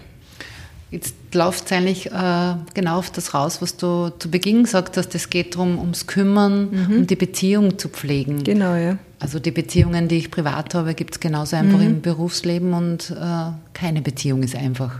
Jetzt 0.91 1.15
läuft 1.33 1.67
es 1.67 1.71
eigentlich 1.71 2.07
äh, 2.07 2.55
genau 2.73 2.97
auf 2.97 3.11
das 3.11 3.33
raus, 3.33 3.61
was 3.61 3.77
du 3.77 4.09
zu 4.19 4.29
Beginn 4.29 4.63
gesagt 4.63 4.97
hast. 4.97 5.15
Es 5.15 5.29
geht 5.29 5.55
darum, 5.55 5.79
ums 5.79 6.05
Kümmern, 6.05 6.69
mhm. 6.69 6.97
um 6.97 7.07
die 7.07 7.15
Beziehung 7.15 7.79
zu 7.79 7.87
pflegen. 7.87 8.43
Genau, 8.43 8.75
ja. 8.75 8.97
Also 9.17 9.39
die 9.39 9.51
Beziehungen, 9.51 10.09
die 10.09 10.17
ich 10.17 10.31
privat 10.31 10.75
habe, 10.75 10.93
gibt 10.93 11.13
es 11.13 11.19
genauso 11.21 11.55
einfach 11.55 11.79
mhm. 11.79 11.85
im 11.85 12.01
Berufsleben 12.01 12.73
und 12.73 13.11
äh, 13.11 13.51
keine 13.73 14.01
Beziehung 14.01 14.43
ist 14.43 14.55
einfach. 14.55 14.99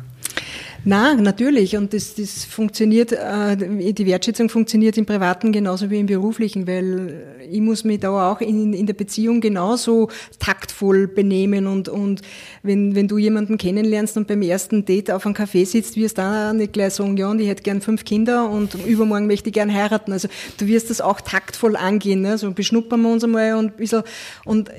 Na, 0.83 1.13
natürlich. 1.13 1.77
Und 1.77 1.93
das, 1.93 2.15
das 2.15 2.43
funktioniert, 2.43 3.11
äh, 3.11 3.93
die 3.93 4.05
Wertschätzung 4.05 4.49
funktioniert 4.49 4.97
im 4.97 5.05
Privaten 5.05 5.51
genauso 5.51 5.91
wie 5.91 5.99
im 5.99 6.07
Beruflichen, 6.07 6.65
weil 6.65 7.23
ich 7.51 7.61
muss 7.61 7.83
mich 7.83 7.99
da 7.99 8.31
auch 8.31 8.41
in, 8.41 8.73
in 8.73 8.87
der 8.87 8.93
Beziehung 8.93 9.41
genauso 9.41 10.09
taktvoll 10.39 11.07
benehmen 11.07 11.67
und, 11.67 11.87
und 11.89 12.21
wenn, 12.63 12.95
wenn 12.95 13.07
du 13.07 13.17
jemanden 13.17 13.57
kennenlernst 13.57 14.17
und 14.17 14.27
beim 14.27 14.41
ersten 14.41 14.85
Date 14.85 15.11
auf 15.11 15.25
einem 15.25 15.35
Café 15.35 15.65
sitzt, 15.65 15.97
wirst 15.97 16.17
du 16.17 16.23
da 16.23 16.53
nicht 16.53 16.73
gleich 16.73 16.93
sagen, 16.93 17.15
ja, 17.17 17.29
und 17.29 17.39
ich 17.39 17.47
hätte 17.47 17.63
gern 17.63 17.81
fünf 17.81 18.03
Kinder 18.03 18.49
und 18.49 18.73
übermorgen 18.85 19.27
möchte 19.27 19.49
ich 19.49 19.53
gern 19.53 19.71
heiraten. 19.71 20.11
Also 20.11 20.29
du 20.57 20.67
wirst 20.67 20.89
das 20.89 21.01
auch 21.01 21.21
taktvoll 21.21 21.75
angehen, 21.75 22.21
ne? 22.21 22.37
so 22.37 22.51
beschnuppern 22.51 23.01
wir 23.01 23.11
uns 23.11 23.23
einmal 23.23 23.55
und 23.55 23.73
ein 23.73 23.77
bisschen, 23.77 24.03
und 24.45 24.71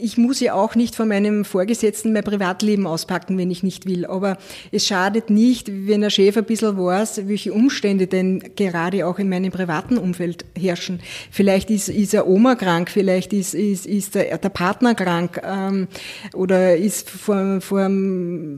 ich 0.00 0.18
muss 0.18 0.40
ja 0.40 0.54
auch 0.54 0.74
nicht 0.74 0.94
von 0.94 1.08
meinem 1.08 1.44
Vorgesetzten 1.44 2.12
mein 2.12 2.24
Privatleben 2.24 2.86
auspacken, 2.86 3.38
wenn 3.38 3.50
ich 3.50 3.62
nicht 3.62 3.86
will. 3.86 4.06
Aber 4.06 4.38
es 4.72 4.86
schadet 4.86 5.30
nicht, 5.30 5.70
wenn 5.70 6.00
der 6.00 6.10
Chef 6.10 6.36
ein 6.36 6.44
bisschen 6.44 6.76
weiß, 6.78 7.28
welche 7.28 7.52
Umstände 7.52 8.06
denn 8.06 8.42
gerade 8.56 9.06
auch 9.06 9.18
in 9.18 9.28
meinem 9.28 9.50
privaten 9.50 9.98
Umfeld 9.98 10.44
herrschen. 10.56 11.00
Vielleicht 11.30 11.70
ist, 11.70 11.88
ist 11.88 12.14
er 12.14 12.26
Oma 12.26 12.54
krank, 12.54 12.90
vielleicht 12.90 13.32
ist, 13.32 13.54
ist, 13.54 13.86
ist 13.86 14.14
der, 14.14 14.38
der 14.38 14.48
Partner 14.48 14.94
krank 14.94 15.40
ähm, 15.44 15.88
oder 16.34 16.76
ist 16.76 17.10
vor, 17.10 17.60
vor 17.60 17.88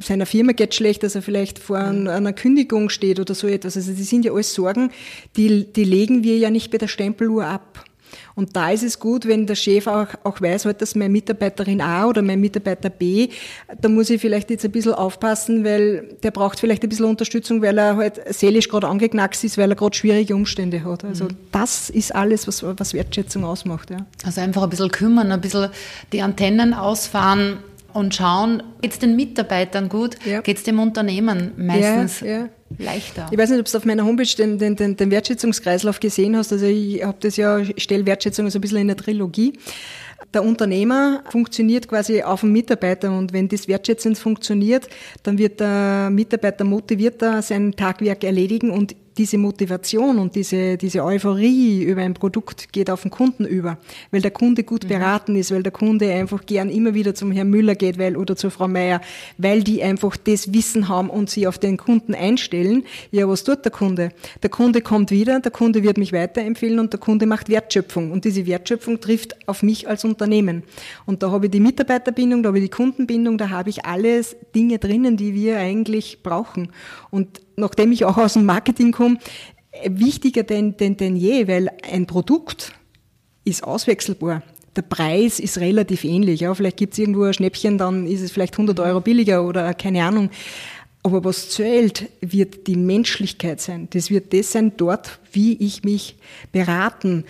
seiner 0.02 0.26
Firma 0.26 0.52
geht 0.52 0.74
schlecht, 0.74 1.02
dass 1.02 1.14
er 1.14 1.22
vielleicht 1.22 1.58
vor 1.58 1.78
einer 1.78 2.32
Kündigung 2.32 2.88
steht 2.90 3.20
oder 3.20 3.34
so 3.34 3.46
etwas. 3.46 3.76
Also 3.76 3.92
das 3.92 4.08
sind 4.08 4.24
ja 4.24 4.32
alles 4.32 4.54
Sorgen, 4.54 4.90
die, 5.36 5.72
die 5.72 5.84
legen 5.84 6.24
wir 6.24 6.36
ja 6.38 6.50
nicht 6.50 6.70
bei 6.70 6.78
der 6.78 6.88
Stempeluhr 6.88 7.46
ab. 7.46 7.84
Und 8.34 8.56
da 8.56 8.70
ist 8.70 8.82
es 8.82 8.98
gut, 8.98 9.26
wenn 9.26 9.46
der 9.46 9.54
Chef 9.54 9.86
auch, 9.86 10.08
auch 10.24 10.40
weiß, 10.40 10.64
halt, 10.64 10.82
dass 10.82 10.94
meine 10.94 11.10
Mitarbeiterin 11.10 11.80
A 11.80 12.06
oder 12.06 12.22
mein 12.22 12.40
Mitarbeiter 12.40 12.90
B, 12.90 13.28
da 13.80 13.88
muss 13.88 14.10
ich 14.10 14.20
vielleicht 14.20 14.50
jetzt 14.50 14.64
ein 14.64 14.70
bisschen 14.70 14.94
aufpassen, 14.94 15.64
weil 15.64 16.16
der 16.22 16.30
braucht 16.30 16.60
vielleicht 16.60 16.82
ein 16.82 16.88
bisschen 16.88 17.06
Unterstützung, 17.06 17.62
weil 17.62 17.78
er 17.78 17.96
halt 17.96 18.20
seelisch 18.34 18.68
gerade 18.68 18.88
angeknackst 18.88 19.44
ist, 19.44 19.58
weil 19.58 19.70
er 19.70 19.76
gerade 19.76 19.96
schwierige 19.96 20.34
Umstände 20.34 20.84
hat. 20.84 21.04
Also 21.04 21.24
mhm. 21.24 21.36
das 21.52 21.90
ist 21.90 22.14
alles, 22.14 22.46
was, 22.46 22.62
was 22.62 22.94
Wertschätzung 22.94 23.44
ausmacht. 23.44 23.90
Ja. 23.90 24.06
Also 24.24 24.40
einfach 24.40 24.62
ein 24.62 24.70
bisschen 24.70 24.90
kümmern, 24.90 25.32
ein 25.32 25.40
bisschen 25.40 25.70
die 26.12 26.22
Antennen 26.22 26.74
ausfahren, 26.74 27.58
und 27.92 28.14
schauen, 28.14 28.62
geht 28.80 28.92
es 28.92 28.98
den 28.98 29.16
Mitarbeitern 29.16 29.88
gut, 29.88 30.16
ja. 30.24 30.40
geht 30.40 30.58
es 30.58 30.62
dem 30.62 30.78
Unternehmen 30.78 31.52
meistens 31.56 32.20
ja, 32.20 32.26
ja. 32.28 32.48
leichter. 32.78 33.28
Ich 33.30 33.38
weiß 33.38 33.50
nicht, 33.50 33.60
ob 33.60 33.66
du 33.66 33.76
auf 33.76 33.84
meiner 33.84 34.04
Homepage 34.04 34.34
den, 34.36 34.58
den, 34.58 34.76
den, 34.76 34.96
den 34.96 35.10
Wertschätzungskreislauf 35.10 36.00
gesehen 36.00 36.36
hast. 36.36 36.52
Also 36.52 36.66
ich 36.66 37.02
habe 37.04 37.18
das 37.20 37.36
ja, 37.36 37.58
ich 37.58 37.82
stelle 37.82 38.06
Wertschätzung 38.06 38.48
so 38.50 38.58
ein 38.58 38.60
bisschen 38.60 38.78
in 38.78 38.88
der 38.88 38.96
Trilogie. 38.96 39.54
Der 40.34 40.44
Unternehmer 40.44 41.22
funktioniert 41.30 41.88
quasi 41.88 42.22
auf 42.22 42.42
den 42.42 42.52
Mitarbeiter 42.52 43.10
und 43.10 43.32
wenn 43.32 43.48
das 43.48 43.66
wertschätzend 43.66 44.18
funktioniert, 44.18 44.88
dann 45.22 45.38
wird 45.38 45.60
der 45.60 46.08
Mitarbeiter 46.10 46.64
motivierter 46.64 47.42
sein 47.42 47.72
Tagwerk 47.72 48.22
erledigen 48.22 48.70
und 48.70 48.94
diese 49.20 49.36
Motivation 49.36 50.18
und 50.18 50.34
diese, 50.34 50.78
diese 50.78 51.04
Euphorie 51.04 51.82
über 51.82 52.00
ein 52.00 52.14
Produkt 52.14 52.72
geht 52.72 52.88
auf 52.88 53.02
den 53.02 53.10
Kunden 53.10 53.44
über, 53.44 53.76
weil 54.10 54.22
der 54.22 54.30
Kunde 54.30 54.64
gut 54.64 54.84
mhm. 54.84 54.88
beraten 54.88 55.36
ist, 55.36 55.50
weil 55.50 55.62
der 55.62 55.72
Kunde 55.72 56.10
einfach 56.10 56.46
gern 56.46 56.70
immer 56.70 56.94
wieder 56.94 57.14
zum 57.14 57.30
Herrn 57.30 57.50
Müller 57.50 57.74
geht 57.74 57.98
weil, 57.98 58.16
oder 58.16 58.34
zur 58.34 58.50
Frau 58.50 58.66
Meier, 58.66 59.02
weil 59.36 59.62
die 59.62 59.82
einfach 59.82 60.16
das 60.16 60.54
Wissen 60.54 60.88
haben 60.88 61.10
und 61.10 61.28
sie 61.28 61.46
auf 61.46 61.58
den 61.58 61.76
Kunden 61.76 62.14
einstellen. 62.14 62.84
Ja, 63.10 63.28
was 63.28 63.44
tut 63.44 63.62
der 63.62 63.72
Kunde? 63.72 64.12
Der 64.42 64.48
Kunde 64.48 64.80
kommt 64.80 65.10
wieder, 65.10 65.38
der 65.38 65.52
Kunde 65.52 65.82
wird 65.82 65.98
mich 65.98 66.14
weiterempfehlen 66.14 66.78
und 66.78 66.94
der 66.94 67.00
Kunde 67.00 67.26
macht 67.26 67.50
Wertschöpfung. 67.50 68.12
Und 68.12 68.24
diese 68.24 68.46
Wertschöpfung 68.46 69.00
trifft 69.00 69.36
auf 69.46 69.62
mich 69.62 69.86
als 69.86 70.02
Unternehmen. 70.02 70.62
Und 71.04 71.22
da 71.22 71.30
habe 71.30 71.44
ich 71.44 71.50
die 71.50 71.60
Mitarbeiterbindung, 71.60 72.42
da 72.42 72.48
habe 72.48 72.58
ich 72.58 72.64
die 72.64 72.70
Kundenbindung, 72.70 73.36
da 73.36 73.50
habe 73.50 73.68
ich 73.68 73.84
alles 73.84 74.34
Dinge 74.54 74.78
drinnen, 74.78 75.18
die 75.18 75.34
wir 75.34 75.58
eigentlich 75.58 76.22
brauchen. 76.22 76.72
Und 77.10 77.42
nachdem 77.60 77.92
ich 77.92 78.04
auch 78.04 78.16
aus 78.16 78.32
dem 78.34 78.44
Marketing 78.44 78.92
komme, 78.92 79.18
wichtiger 79.86 80.42
denn, 80.42 80.76
denn, 80.76 80.96
denn 80.96 81.16
je, 81.16 81.46
weil 81.48 81.70
ein 81.90 82.06
Produkt 82.06 82.72
ist 83.44 83.64
auswechselbar. 83.64 84.42
Der 84.76 84.82
Preis 84.82 85.40
ist 85.40 85.58
relativ 85.58 86.04
ähnlich. 86.04 86.40
Ja, 86.40 86.54
vielleicht 86.54 86.76
gibt 86.76 86.92
es 86.92 86.98
irgendwo 86.98 87.24
ein 87.24 87.34
Schnäppchen, 87.34 87.78
dann 87.78 88.06
ist 88.06 88.20
es 88.20 88.30
vielleicht 88.30 88.54
100 88.54 88.78
Euro 88.80 89.00
billiger 89.00 89.44
oder 89.44 89.74
keine 89.74 90.04
Ahnung. 90.04 90.30
Aber 91.02 91.24
was 91.24 91.50
zählt, 91.50 92.10
wird 92.20 92.66
die 92.66 92.76
Menschlichkeit 92.76 93.60
sein. 93.60 93.88
Das 93.90 94.10
wird 94.10 94.34
das 94.34 94.52
sein 94.52 94.72
dort, 94.76 95.18
wie 95.32 95.54
ich 95.54 95.82
mich 95.82 96.16
beraten, 96.52 97.24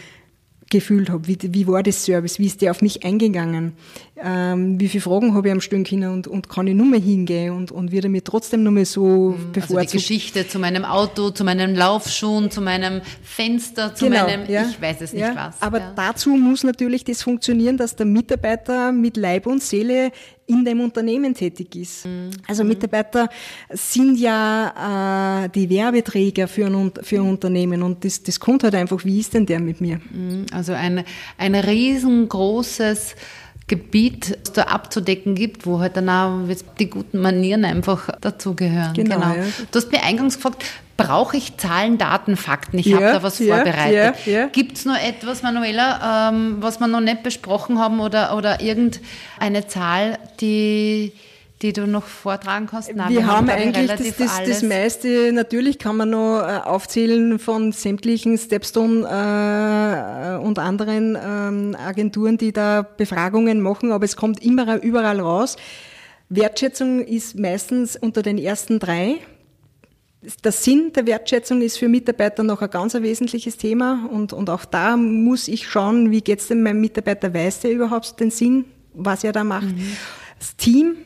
gefühlt 0.71 1.11
habe. 1.11 1.27
Wie, 1.27 1.37
wie 1.43 1.67
war 1.67 1.83
das 1.83 2.05
Service? 2.05 2.39
Wie 2.39 2.47
ist 2.47 2.63
der 2.63 2.71
auf 2.71 2.81
mich 2.81 3.05
eingegangen? 3.05 3.73
Ähm, 4.23 4.79
wie 4.79 4.89
viele 4.89 5.03
Fragen 5.03 5.35
habe 5.35 5.49
ich 5.49 5.53
am 5.53 5.61
stellen 5.61 5.85
können 5.85 6.13
und, 6.13 6.29
und 6.29 6.49
kann 6.49 6.67
ich 6.67 6.75
nur 6.75 6.87
mehr 6.87 7.01
hingehen 7.01 7.55
und, 7.55 7.73
und 7.73 7.91
wird 7.91 8.05
er 8.05 8.11
mir 8.11 8.23
trotzdem 8.23 8.63
nur 8.63 8.73
mehr 8.73 8.87
so 8.87 9.31
mhm. 9.31 9.53
bevorzugt? 9.53 9.79
Also 9.79 9.91
die 9.93 9.97
Geschichte 9.99 10.49
zu 10.49 10.59
meinem 10.59 10.85
Auto, 10.85 11.31
zu 11.31 11.45
meinem 11.45 11.75
Laufschuhen, 11.75 12.51
zu 12.51 12.61
meinem 12.61 13.01
Fenster, 13.23 13.95
zu 13.95 14.07
genau, 14.07 14.25
meinem, 14.27 14.49
ja, 14.49 14.67
ich 14.69 14.81
weiß 14.81 15.01
es 15.01 15.13
nicht 15.13 15.23
ja, 15.23 15.35
was. 15.35 15.61
Aber 15.61 15.79
ja. 15.79 15.93
dazu 15.97 16.31
muss 16.31 16.65
natürlich 16.65 17.05
das 17.05 17.23
funktionieren, 17.23 17.77
dass 17.77 17.97
der 17.97 18.07
Mitarbeiter 18.07 18.93
mit 18.93 19.17
Leib 19.17 19.47
und 19.47 19.63
Seele 19.63 20.13
in 20.51 20.65
dem 20.65 20.81
Unternehmen 20.81 21.35
tätig 21.35 21.77
ist. 21.77 22.07
Mhm. 22.07 22.31
Also 22.47 22.65
Mitarbeiter 22.65 23.29
sind 23.71 24.19
ja 24.19 25.45
äh, 25.45 25.49
die 25.49 25.71
Werbeträger 25.71 26.49
für 26.49 26.67
ein, 26.67 26.93
für 27.03 27.17
ein 27.17 27.29
Unternehmen 27.29 27.83
und 27.83 28.05
das, 28.05 28.23
das 28.23 28.41
kommt 28.41 28.65
halt 28.65 28.75
einfach, 28.75 29.05
wie 29.05 29.21
ist 29.21 29.35
denn 29.35 29.47
der 29.47 29.61
mit 29.61 29.81
mir? 29.81 30.01
Mhm. 30.11 30.47
Also 30.53 30.73
ein, 30.73 31.05
ein 31.39 31.55
riesengroßes 31.55 33.15
Gebiet 33.71 34.37
das 34.43 34.53
da 34.53 34.63
abzudecken 34.65 35.37
gibt, 35.37 35.65
wo 35.65 35.79
halt 35.79 35.97
dann 35.97 36.09
auch 36.09 36.41
die 36.81 36.91
guten 36.91 37.21
Manieren 37.21 37.65
einfach 37.65 38.09
dazugehören. 38.21 38.95
Genau. 38.95 39.15
genau. 39.15 39.33
Ja. 39.33 39.45
Du 39.71 39.79
hast 39.79 39.93
mir 39.93 40.03
eingangs 40.03 40.35
gefragt, 40.35 40.65
brauche 40.97 41.37
ich 41.37 41.57
Zahlen, 41.57 41.97
Daten, 41.97 42.37
Fakten? 42.37 42.79
Ich 42.79 42.87
ja, 42.87 42.97
habe 42.97 43.07
da 43.07 43.23
was 43.23 43.39
ja, 43.39 43.55
vorbereitet. 43.55 44.27
Ja, 44.27 44.49
Gibt 44.49 44.77
es 44.77 44.87
noch 44.87 44.97
etwas, 44.97 45.45
Manuela, 45.45 46.31
ähm, 46.31 46.57
was 46.59 46.81
wir 46.81 46.89
noch 46.89 47.01
nicht 47.01 47.23
besprochen 47.23 47.79
haben 47.79 48.01
oder, 48.01 48.37
oder 48.37 48.61
irgendeine 48.61 49.69
Zahl, 49.69 50.19
die 50.41 51.13
die 51.63 51.73
du 51.73 51.87
noch 51.87 52.05
vortragen 52.05 52.67
kannst? 52.67 52.95
Nein, 52.95 53.11
wir, 53.11 53.19
wir 53.19 53.27
haben, 53.27 53.51
haben 53.51 53.51
eigentlich 53.51 53.91
das, 53.91 54.17
das, 54.17 54.43
das, 54.45 54.63
meiste, 54.63 55.33
natürlich 55.33 55.79
kann 55.79 55.97
man 55.97 56.11
noch 56.11 56.41
äh, 56.41 56.61
aufzählen 56.65 57.39
von 57.39 57.73
sämtlichen 57.73 58.39
Stepstone 58.39 59.03
äh, 59.03 60.45
und 60.45 60.59
anderen 60.59 61.19
ähm, 61.23 61.77
Agenturen, 61.77 62.39
die 62.39 62.53
da 62.53 62.83
Befragungen 62.83 63.61
machen, 63.61 63.93
aber 63.93 64.05
es 64.05 64.17
kommt 64.17 64.43
immer 64.43 64.83
überall 64.83 65.21
raus. 65.21 65.57
Wertschätzung 66.31 67.01
ist 67.05 67.39
meistens 67.39 67.97
unter 67.97 68.23
den 68.23 68.39
ersten 68.39 68.79
drei. 68.79 69.17
Der 70.45 70.53
Sinn 70.53 70.93
der 70.95 71.07
Wertschätzung 71.07 71.61
ist 71.61 71.79
für 71.79 71.89
Mitarbeiter 71.89 72.43
noch 72.43 72.63
ein 72.63 72.71
ganz 72.71 72.95
ein 72.95 73.03
wesentliches 73.03 73.57
Thema 73.57 74.09
und, 74.11 74.33
und 74.33 74.49
auch 74.51 74.65
da 74.65 74.97
muss 74.97 75.49
ich 75.49 75.67
schauen, 75.67 76.11
wie 76.11 76.21
geht's 76.21 76.49
denn 76.49 76.63
meinem 76.63 76.81
Mitarbeiter, 76.81 77.33
weiß 77.33 77.61
der 77.61 77.73
überhaupt 77.73 78.21
den 78.21 78.31
Sinn, 78.31 78.67
was 78.95 79.25
er 79.25 79.33
da 79.33 79.45
macht. 79.45 79.69
Mhm. 79.69 79.97
Das 80.39 80.57
Team 80.57 80.97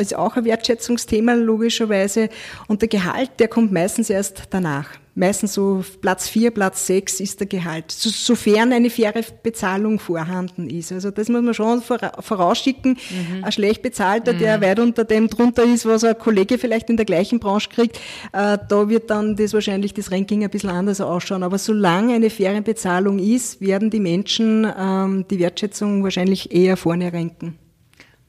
ist 0.00 0.14
auch 0.14 0.36
ein 0.36 0.44
Wertschätzungsthema 0.44 1.34
logischerweise. 1.34 2.28
Und 2.68 2.82
der 2.82 2.88
Gehalt, 2.88 3.30
der 3.38 3.48
kommt 3.48 3.72
meistens 3.72 4.10
erst 4.10 4.44
danach. 4.50 4.88
Meistens 5.14 5.52
so 5.52 5.84
Platz 6.00 6.26
vier, 6.26 6.50
Platz 6.50 6.86
sechs 6.86 7.20
ist 7.20 7.38
der 7.38 7.46
Gehalt, 7.46 7.90
so, 7.90 8.08
sofern 8.08 8.72
eine 8.72 8.88
faire 8.88 9.22
Bezahlung 9.42 9.98
vorhanden 9.98 10.70
ist. 10.70 10.90
Also 10.90 11.10
das 11.10 11.28
muss 11.28 11.42
man 11.42 11.52
schon 11.52 11.82
vorausschicken. 11.82 12.92
Mhm. 12.92 13.44
Ein 13.44 13.52
schlecht 13.52 13.82
bezahlter, 13.82 14.32
mhm. 14.32 14.38
der 14.38 14.60
weit 14.62 14.78
unter 14.78 15.04
dem 15.04 15.28
drunter 15.28 15.64
ist, 15.64 15.84
was 15.84 16.02
ein 16.04 16.18
Kollege 16.18 16.56
vielleicht 16.56 16.88
in 16.88 16.96
der 16.96 17.04
gleichen 17.04 17.40
Branche 17.40 17.68
kriegt, 17.68 17.98
äh, 18.32 18.56
da 18.66 18.88
wird 18.88 19.10
dann 19.10 19.36
das 19.36 19.52
wahrscheinlich 19.52 19.92
das 19.92 20.10
Ranking 20.10 20.44
ein 20.44 20.50
bisschen 20.50 20.70
anders 20.70 21.02
ausschauen. 21.02 21.42
Aber 21.42 21.58
solange 21.58 22.14
eine 22.14 22.30
faire 22.30 22.62
Bezahlung 22.62 23.18
ist, 23.18 23.60
werden 23.60 23.90
die 23.90 24.00
Menschen 24.00 24.66
ähm, 24.78 25.26
die 25.30 25.38
Wertschätzung 25.38 26.02
wahrscheinlich 26.04 26.54
eher 26.54 26.78
vorne 26.78 27.12
ranken. 27.12 27.58